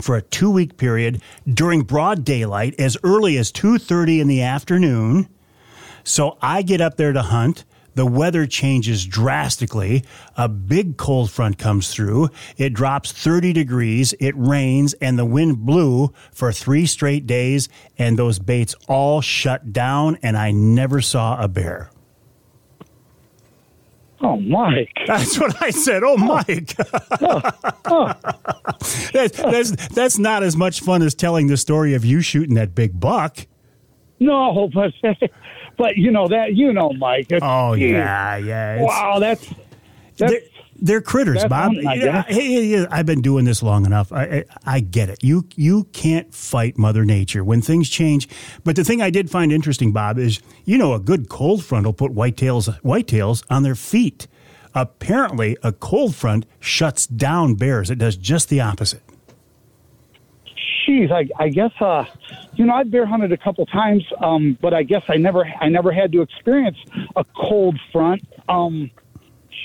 for 0.00 0.16
a 0.16 0.22
two 0.22 0.50
week 0.50 0.76
period 0.76 1.22
during 1.48 1.82
broad 1.82 2.24
daylight 2.24 2.74
as 2.78 2.96
early 3.04 3.36
as 3.36 3.52
2.30 3.52 4.20
in 4.20 4.28
the 4.28 4.42
afternoon 4.42 5.28
so 6.02 6.36
i 6.42 6.62
get 6.62 6.80
up 6.80 6.96
there 6.96 7.12
to 7.12 7.22
hunt 7.22 7.64
the 7.94 8.06
weather 8.06 8.46
changes 8.46 9.04
drastically 9.04 10.04
a 10.36 10.48
big 10.48 10.96
cold 10.96 11.30
front 11.30 11.58
comes 11.58 11.92
through 11.92 12.28
it 12.56 12.72
drops 12.72 13.12
30 13.12 13.52
degrees 13.52 14.14
it 14.20 14.34
rains 14.36 14.94
and 14.94 15.18
the 15.18 15.24
wind 15.24 15.58
blew 15.64 16.12
for 16.32 16.52
three 16.52 16.86
straight 16.86 17.26
days 17.26 17.68
and 17.98 18.18
those 18.18 18.38
baits 18.38 18.74
all 18.88 19.20
shut 19.20 19.72
down 19.72 20.18
and 20.22 20.36
i 20.36 20.50
never 20.50 21.00
saw 21.00 21.40
a 21.40 21.48
bear 21.48 21.90
Oh, 24.24 24.38
Mike. 24.38 24.96
That's 25.06 25.38
what 25.38 25.60
I 25.62 25.68
said. 25.68 26.02
Oh, 26.02 26.14
oh. 26.14 26.16
Mike. 26.16 26.74
Oh, 27.20 27.40
oh. 27.86 28.12
that's, 29.12 29.36
that's, 29.36 29.88
that's 29.88 30.18
not 30.18 30.42
as 30.42 30.56
much 30.56 30.80
fun 30.80 31.02
as 31.02 31.14
telling 31.14 31.46
the 31.46 31.56
story 31.56 31.94
of 31.94 32.04
you 32.04 32.22
shooting 32.22 32.54
that 32.54 32.74
big 32.74 32.98
buck. 32.98 33.46
No, 34.20 34.70
but 34.72 34.92
but 35.76 35.96
you 35.96 36.10
know 36.10 36.28
that 36.28 36.54
you 36.54 36.72
know, 36.72 36.90
Mike. 36.92 37.28
Oh, 37.42 37.74
yeah, 37.74 38.36
yeah. 38.36 38.74
It's- 38.76 38.86
Wow, 38.86 39.18
that's 39.18 39.46
that's 40.16 40.32
There- 40.32 40.40
They're 40.76 41.00
critters, 41.00 41.36
That's 41.36 41.48
Bob. 41.48 41.62
hunting, 41.72 41.86
I 41.86 41.94
Yeah, 41.94 42.04
guess. 42.24 42.34
hey, 42.36 42.52
hey, 42.52 42.68
hey, 42.70 42.86
I've 42.90 43.06
been 43.06 43.22
doing 43.22 43.44
this 43.46 43.62
long 43.62 43.86
enough. 43.86 44.12
I, 44.12 44.22
I, 44.24 44.44
I 44.66 44.80
get 44.80 45.08
it. 45.08 45.22
You 45.22 45.46
you 45.54 45.84
can't 45.92 46.34
fight 46.34 46.76
Mother 46.76 47.04
Nature 47.04 47.42
when 47.44 47.62
things 47.62 47.88
change. 47.88 48.28
But 48.64 48.74
the 48.76 48.84
thing 48.84 49.00
I 49.00 49.08
did 49.08 49.30
find 49.30 49.52
interesting, 49.52 49.92
Bob, 49.92 50.18
is 50.18 50.40
you 50.64 50.76
know 50.76 50.92
a 50.92 50.98
good 51.00 51.28
cold 51.28 51.64
front 51.64 51.86
will 51.86 51.92
put 51.94 52.12
whitetails 52.12 52.68
whitetails 52.82 53.44
on 53.48 53.62
their 53.62 53.76
feet. 53.76 54.26
Apparently, 54.74 55.56
a 55.62 55.70
cold 55.72 56.14
front 56.16 56.44
shuts 56.60 57.06
down 57.06 57.54
bears. 57.54 57.88
It 57.90 57.98
does 57.98 58.16
just 58.16 58.48
the 58.48 58.60
opposite. 58.60 59.02
Jeez, 60.86 61.10
I, 61.10 61.28
I 61.42 61.48
guess 61.48 61.72
uh, 61.80 62.04
you 62.54 62.66
know 62.66 62.74
I've 62.74 62.90
bear 62.90 63.06
hunted 63.06 63.32
a 63.32 63.36
couple 63.36 63.64
times, 63.66 64.04
um, 64.20 64.58
but 64.60 64.74
I 64.74 64.82
guess 64.82 65.02
I 65.08 65.16
never 65.16 65.44
I 65.60 65.68
never 65.68 65.92
had 65.92 66.12
to 66.12 66.22
experience 66.22 66.76
a 67.16 67.24
cold 67.36 67.78
front. 67.92 68.22
Um, 68.48 68.90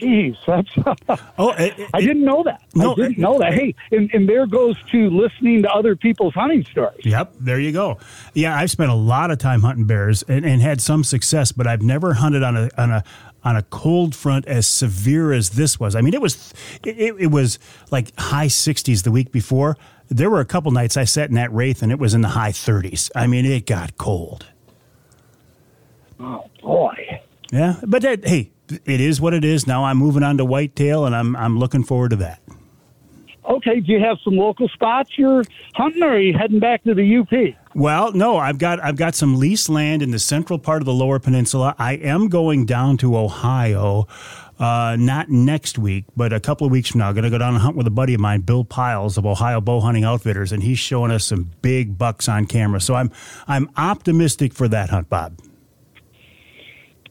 jeez, 0.02 0.38
that's 0.48 1.22
Oh, 1.38 1.52
it, 1.52 1.78
it- 1.78 1.90
I 1.94 2.02
didn't 2.02 2.24
know 2.24 2.44
that. 2.44 2.62
No, 2.76 2.92
I 2.94 2.96
didn't 2.96 3.18
know 3.18 3.40
that. 3.40 3.54
Hey, 3.54 3.76
and, 3.92 4.10
and 4.14 4.30
there 4.30 4.46
goes 4.48 4.76
to 4.92 5.10
listening 5.10 5.64
to 5.64 5.72
other 5.74 5.96
people's 5.96 6.34
hunting 6.36 6.64
stories. 6.66 7.04
Yep, 7.06 7.34
there 7.40 7.60
you 7.60 7.72
go. 7.72 7.98
Yeah, 8.34 8.56
I've 8.58 8.72
spent 8.72 8.92
a 8.92 8.96
lot 8.96 9.32
of 9.32 9.40
time 9.40 9.62
hunting 9.62 9.86
bears 9.86 10.24
and, 10.24 10.46
and 10.46 10.62
had 10.62 10.80
some 10.80 11.04
success, 11.04 11.52
but 11.52 11.68
I've 11.68 11.82
never 11.82 12.14
hunted 12.14 12.44
on 12.44 12.56
a 12.56 12.70
on 12.78 12.92
a 12.92 13.04
on 13.44 13.56
a 13.56 13.64
cold 13.64 14.14
front 14.16 14.46
as 14.48 14.68
severe 14.68 15.32
as 15.32 15.52
this 15.52 15.80
was. 15.80 15.96
I 15.96 16.02
mean, 16.02 16.14
it 16.14 16.22
was 16.22 16.54
it, 16.84 17.16
it 17.18 17.32
was 17.32 17.58
like 17.92 18.12
high 18.20 18.48
60s 18.48 19.04
the 19.04 19.12
week 19.12 19.32
before. 19.32 19.78
There 20.10 20.30
were 20.30 20.40
a 20.40 20.46
couple 20.46 20.72
nights 20.72 20.98
I 20.98 21.04
sat 21.04 21.30
in 21.30 21.36
that 21.36 21.52
wraith 21.54 21.82
and 21.84 21.92
it 21.92 22.00
was 22.00 22.14
in 22.14 22.22
the 22.22 22.30
high 22.30 22.52
30s. 22.52 23.12
I 23.16 23.28
mean, 23.28 23.46
it 23.46 23.66
got 23.66 23.98
cold. 23.98 24.48
Oh 26.20 26.50
boy. 26.62 27.22
Yeah, 27.52 27.80
but 27.86 28.02
that, 28.02 28.28
hey, 28.28 28.52
it 28.86 29.02
is 29.02 29.20
what 29.20 29.34
it 29.34 29.44
is. 29.44 29.66
Now 29.66 29.86
I'm 29.86 29.98
moving 29.98 30.24
on 30.24 30.38
to 30.38 30.46
whitetail, 30.46 31.06
and 31.06 31.16
I'm 31.16 31.36
I'm 31.36 31.58
looking 31.58 31.84
forward 31.84 32.10
to 32.10 32.18
that. 32.18 32.42
Okay, 33.50 33.80
do 33.80 33.92
you 33.92 34.00
have 34.00 34.18
some 34.24 34.36
local 34.36 34.68
spots 34.70 35.18
you're 35.18 35.44
hunting, 35.74 36.04
or 36.04 36.12
are 36.14 36.20
you 36.20 36.38
heading 36.38 36.60
back 36.60 36.84
to 36.84 36.94
the 36.94 37.18
UP? 37.18 37.56
Well, 37.74 38.12
no, 38.12 38.38
I've 38.38 38.60
got 38.60 38.80
I've 38.84 38.96
got 38.96 39.16
some 39.16 39.40
leased 39.40 39.70
land 39.70 40.04
in 40.04 40.12
the 40.12 40.20
central 40.20 40.60
part 40.60 40.82
of 40.82 40.86
the 40.86 40.94
Lower 40.94 41.18
Peninsula. 41.20 41.76
I 41.80 41.94
am 41.94 42.28
going 42.28 42.66
down 42.66 42.98
to 42.98 43.18
Ohio, 43.18 44.08
uh, 44.60 44.98
not 45.00 45.30
next 45.30 45.78
week, 45.80 46.06
but 46.18 46.34
a 46.34 46.40
couple 46.40 46.66
of 46.68 46.72
weeks 46.72 46.90
from 46.90 47.00
now. 47.00 47.08
I'm 47.08 47.14
going 47.14 47.24
to 47.24 47.30
go 47.30 47.38
down 47.38 47.54
and 47.54 47.62
hunt 47.62 47.76
with 47.78 47.88
a 47.88 47.92
buddy 47.92 48.14
of 48.14 48.20
mine, 48.20 48.42
Bill 48.42 48.66
Piles 48.66 49.18
of 49.18 49.26
Ohio 49.26 49.62
Bow 49.62 49.80
Hunting 49.80 50.04
Outfitters, 50.04 50.52
and 50.52 50.62
he's 50.62 50.80
showing 50.80 51.12
us 51.12 51.26
some 51.26 51.52
big 51.62 51.98
bucks 51.98 52.28
on 52.28 52.46
camera. 52.46 52.82
So 52.82 52.96
I'm 52.96 53.12
I'm 53.48 53.70
optimistic 53.78 54.54
for 54.54 54.68
that 54.68 54.90
hunt, 54.90 55.10
Bob. 55.10 55.40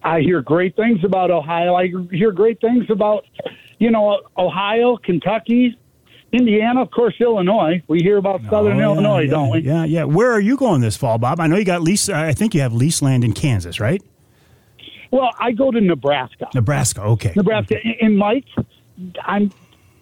I 0.03 0.21
hear 0.21 0.43
great 0.43 0.77
things 0.77 1.03
about 1.05 1.31
Ohio. 1.31 1.75
I 1.75 1.89
hear 2.13 2.31
great 2.33 2.61
things 2.61 2.85
about, 2.89 3.25
you 3.79 3.91
know, 3.91 4.21
Ohio, 4.37 4.97
Kentucky, 4.97 5.77
Indiana, 6.33 6.83
of 6.83 6.91
course, 6.91 7.15
Illinois. 7.21 7.83
We 7.89 8.01
hear 8.01 8.19
about 8.19 8.43
Southern 8.49 8.77
Oh, 8.77 8.79
yeah, 8.79 8.85
Illinois, 8.85 9.21
yeah, 9.23 9.31
don't 9.31 9.51
we? 9.51 9.59
Yeah, 9.61 9.85
yeah. 9.85 10.05
Where 10.05 10.31
are 10.31 10.41
you 10.41 10.57
going 10.57 10.83
this 10.83 10.97
fall, 10.97 11.19
Bob? 11.19 11.41
I 11.41 11.47
know 11.47 11.57
you 11.57 11.65
got 11.65 11.83
lease. 11.83 12.09
I 12.09 12.33
think 12.33 12.55
you 12.55 12.61
have 12.61 12.73
lease 12.73 13.03
land 13.03 13.25
in 13.25 13.33
Kansas, 13.33 13.81
right? 13.81 14.03
Well, 15.11 15.31
I 15.39 15.53
go 15.53 15.71
to 15.71 15.81
Nebraska. 15.81 16.49
Nebraska. 16.55 17.03
Okay. 17.03 17.33
Nebraska. 17.35 17.77
And 18.01 18.17
Mike, 18.17 18.47
I'm. 19.23 19.53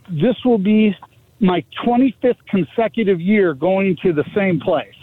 This 0.08 0.36
will 0.44 0.58
be 0.58 0.96
my 1.40 1.64
25th 1.84 2.36
consecutive 2.48 3.20
year 3.20 3.54
going 3.54 3.96
to 4.02 4.12
the 4.12 4.24
same 4.34 4.60
place. 4.60 4.94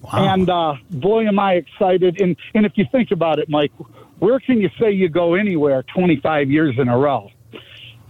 Wow. 0.00 0.34
And 0.34 0.50
uh, 0.50 0.74
boy, 0.90 1.26
am 1.26 1.38
I 1.38 1.54
excited! 1.54 2.20
And 2.20 2.36
and 2.54 2.64
if 2.64 2.72
you 2.76 2.86
think 2.92 3.10
about 3.10 3.38
it, 3.38 3.48
Mike, 3.48 3.72
where 4.18 4.38
can 4.40 4.60
you 4.60 4.70
say 4.78 4.92
you 4.92 5.08
go 5.08 5.34
anywhere 5.34 5.82
25 5.94 6.50
years 6.50 6.76
in 6.78 6.88
a 6.88 6.96
row? 6.96 7.30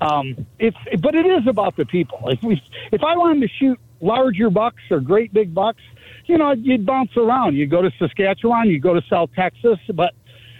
Um, 0.00 0.46
it's 0.59 0.76
but 1.00 1.14
it 1.14 1.26
is 1.26 1.46
about 1.46 1.76
the 1.76 1.87
people. 1.87 2.29
If 2.29 2.42
we 2.42 2.62
if 2.92 3.02
I 3.02 3.16
wanted 3.16 3.40
to 3.40 3.48
shoot 3.48 3.81
larger 4.00 4.50
bucks 4.50 4.83
or 4.90 5.00
great 5.00 5.33
big 5.33 5.55
bucks, 5.55 5.81
you 6.26 6.37
know, 6.37 6.52
you'd 6.52 6.85
bounce 6.85 7.16
around. 7.16 7.57
You 7.57 7.66
go 7.66 7.83
to 7.83 7.90
Saskatchewan, 7.98 8.68
you 8.68 8.79
go 8.79 8.94
to 8.94 9.02
South 9.09 9.31
Texas. 9.35 9.79
But 9.94 10.14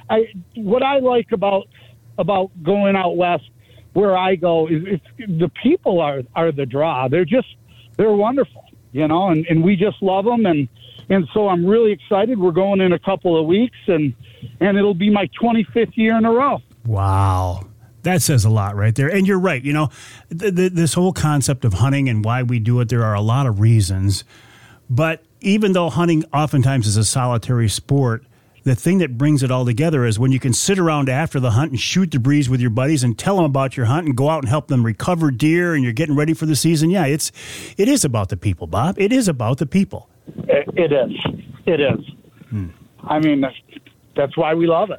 I 0.09 0.27
what 0.55 0.83
I 0.83 0.99
like 0.99 1.33
about 1.33 1.69
about 2.19 2.51
going 2.63 2.97
out 2.97 3.17
west, 3.17 3.49
where 3.93 4.17
I 4.17 4.37
go, 4.37 4.69
is 4.69 4.83
it's, 4.87 5.05
the 5.19 5.51
people 5.63 6.01
are 6.01 6.23
are 6.35 6.53
the 6.53 6.67
draw. 6.67 7.09
They're 7.09 7.25
just 7.25 7.49
they're 7.97 8.13
wonderful, 8.13 8.65
you 8.93 9.09
know, 9.09 9.29
and, 9.29 9.47
and 9.47 9.63
we 9.63 9.77
just 9.77 10.03
love 10.03 10.25
them 10.25 10.47
and 10.47 10.69
and 11.09 11.29
so 11.33 11.49
I'm 11.49 11.65
really 11.65 11.93
excited. 11.93 12.39
We're 12.39 12.51
going 12.51 12.81
in 12.81 12.93
a 12.93 12.99
couple 12.99 13.39
of 13.39 13.47
weeks 13.47 13.77
and 13.87 14.15
and 14.61 14.77
it'll 14.77 14.95
be 14.95 15.11
my 15.11 15.29
25th 15.41 15.97
year 15.97 16.17
in 16.17 16.25
a 16.25 16.33
row. 16.33 16.61
Wow. 16.85 17.69
That 18.03 18.23
says 18.23 18.45
a 18.45 18.51
lot 18.51 18.77
right 18.77 18.95
there. 18.95 19.09
And 19.09 19.27
you're 19.27 19.39
right. 19.39 19.63
You 19.63 19.73
know, 19.73 19.89
th- 20.37 20.55
th- 20.55 20.73
this 20.73 20.95
whole 20.95 21.13
concept 21.13 21.65
of 21.65 21.75
hunting 21.75 22.09
and 22.09 22.25
why 22.25 22.45
we 22.45 22.61
do 22.61 22.81
it, 22.81 22.89
there 22.89 23.03
are 23.03 23.15
a 23.15 23.21
lot 23.21 23.47
of 23.47 23.59
reasons. 23.61 24.23
But 24.89 25.25
even 25.41 25.73
though 25.73 25.91
hunting 25.91 26.25
oftentimes 26.33 26.87
is 26.87 26.97
a 26.97 27.05
solitary 27.05 27.69
sport, 27.69 28.25
the 28.67 28.75
thing 28.75 28.99
that 28.99 29.17
brings 29.17 29.45
it 29.45 29.51
all 29.53 29.65
together 29.65 30.05
is 30.05 30.19
when 30.19 30.33
you 30.33 30.41
can 30.41 30.53
sit 30.53 30.77
around 30.77 31.09
after 31.09 31.39
the 31.39 31.53
hunt 31.53 31.71
and 31.71 31.81
shoot 31.81 32.11
the 32.11 32.19
breeze 32.19 32.51
with 32.51 32.61
your 32.61 32.69
buddies 32.69 33.05
and 33.05 33.17
tell 33.17 33.37
them 33.37 33.45
about 33.45 33.77
your 33.77 33.87
hunt 33.87 34.09
and 34.09 34.17
go 34.17 34.29
out 34.29 34.43
and 34.43 34.49
help 34.49 34.67
them 34.67 34.85
recover 34.85 35.31
deer 35.31 35.77
and 35.77 35.85
you're 35.85 35.93
getting 35.93 36.17
ready 36.17 36.35
for 36.35 36.47
the 36.47 36.57
season. 36.57 36.91
Yeah, 36.91 37.07
it's 37.07 37.31
it 37.77 37.87
is 37.87 38.05
about 38.05 38.29
the 38.29 38.37
people, 38.37 38.67
Bob. 38.67 38.99
It 38.99 39.13
is 39.13 39.29
about 39.29 39.59
the 39.59 39.67
people. 39.67 40.11
It, 40.49 40.69
it 40.75 40.93
is. 40.93 41.13
It 41.65 41.81
is. 41.81 42.05
Hmm. 42.51 42.71
I 43.05 43.21
mean, 43.21 43.41
that's, 43.41 43.55
that's 44.17 44.37
why 44.37 44.53
we 44.55 44.67
love 44.67 44.91
it. 44.91 44.99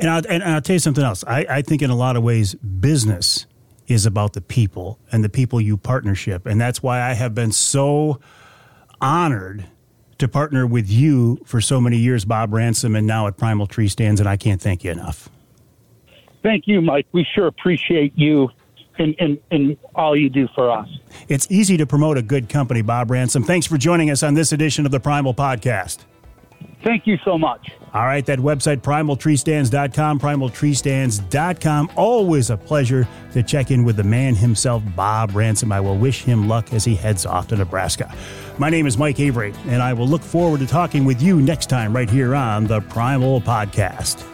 And 0.00 0.08
I'll, 0.08 0.22
and 0.26 0.42
I'll 0.42 0.62
tell 0.62 0.72
you 0.72 0.80
something 0.80 1.04
else. 1.04 1.22
I, 1.26 1.44
I 1.46 1.62
think 1.62 1.82
in 1.82 1.90
a 1.90 1.96
lot 1.96 2.16
of 2.16 2.22
ways, 2.22 2.54
business 2.54 3.44
is 3.86 4.06
about 4.06 4.32
the 4.32 4.40
people 4.40 4.98
and 5.12 5.22
the 5.22 5.28
people 5.28 5.60
you 5.60 5.76
partnership. 5.76 6.46
And 6.46 6.58
that's 6.58 6.82
why 6.82 7.02
I 7.02 7.12
have 7.12 7.34
been 7.34 7.52
so 7.52 8.18
honored 8.98 9.66
to 10.18 10.28
partner 10.28 10.66
with 10.66 10.90
you 10.90 11.38
for 11.44 11.60
so 11.60 11.80
many 11.80 11.96
years, 11.96 12.24
Bob 12.24 12.52
Ransom, 12.52 12.94
and 12.96 13.06
now 13.06 13.26
at 13.26 13.36
Primal 13.36 13.66
Tree 13.66 13.88
Stands. 13.88 14.20
And 14.20 14.28
I 14.28 14.36
can't 14.36 14.60
thank 14.60 14.84
you 14.84 14.90
enough. 14.90 15.28
Thank 16.42 16.64
you, 16.66 16.80
Mike. 16.80 17.06
We 17.12 17.26
sure 17.34 17.46
appreciate 17.46 18.12
you 18.16 18.50
and, 18.98 19.14
and, 19.18 19.38
and 19.50 19.76
all 19.94 20.16
you 20.16 20.28
do 20.28 20.48
for 20.54 20.70
us. 20.70 20.88
It's 21.28 21.46
easy 21.50 21.76
to 21.76 21.86
promote 21.86 22.18
a 22.18 22.22
good 22.22 22.48
company, 22.48 22.82
Bob 22.82 23.10
Ransom. 23.10 23.44
Thanks 23.44 23.66
for 23.66 23.78
joining 23.78 24.10
us 24.10 24.22
on 24.22 24.34
this 24.34 24.52
edition 24.52 24.86
of 24.86 24.92
the 24.92 25.00
Primal 25.00 25.34
Podcast. 25.34 25.98
Thank 26.84 27.06
you 27.06 27.18
so 27.24 27.36
much. 27.36 27.70
All 27.92 28.04
right, 28.04 28.24
that 28.26 28.38
website, 28.38 28.78
primaltreestands.com, 28.78 30.20
primaltreestands.com. 30.20 31.90
Always 31.96 32.50
a 32.50 32.56
pleasure 32.56 33.08
to 33.32 33.42
check 33.42 33.70
in 33.70 33.84
with 33.84 33.96
the 33.96 34.04
man 34.04 34.34
himself, 34.34 34.82
Bob 34.94 35.34
Ransom. 35.34 35.72
I 35.72 35.80
will 35.80 35.96
wish 35.96 36.22
him 36.22 36.48
luck 36.48 36.72
as 36.72 36.84
he 36.84 36.94
heads 36.94 37.26
off 37.26 37.48
to 37.48 37.56
Nebraska. 37.56 38.14
My 38.58 38.70
name 38.70 38.86
is 38.86 38.96
Mike 38.98 39.18
Avery, 39.20 39.54
and 39.66 39.82
I 39.82 39.92
will 39.92 40.08
look 40.08 40.22
forward 40.22 40.60
to 40.60 40.66
talking 40.66 41.04
with 41.04 41.20
you 41.22 41.40
next 41.40 41.68
time 41.68 41.94
right 41.94 42.10
here 42.10 42.34
on 42.34 42.66
the 42.66 42.80
Primal 42.82 43.40
Podcast. 43.40 44.24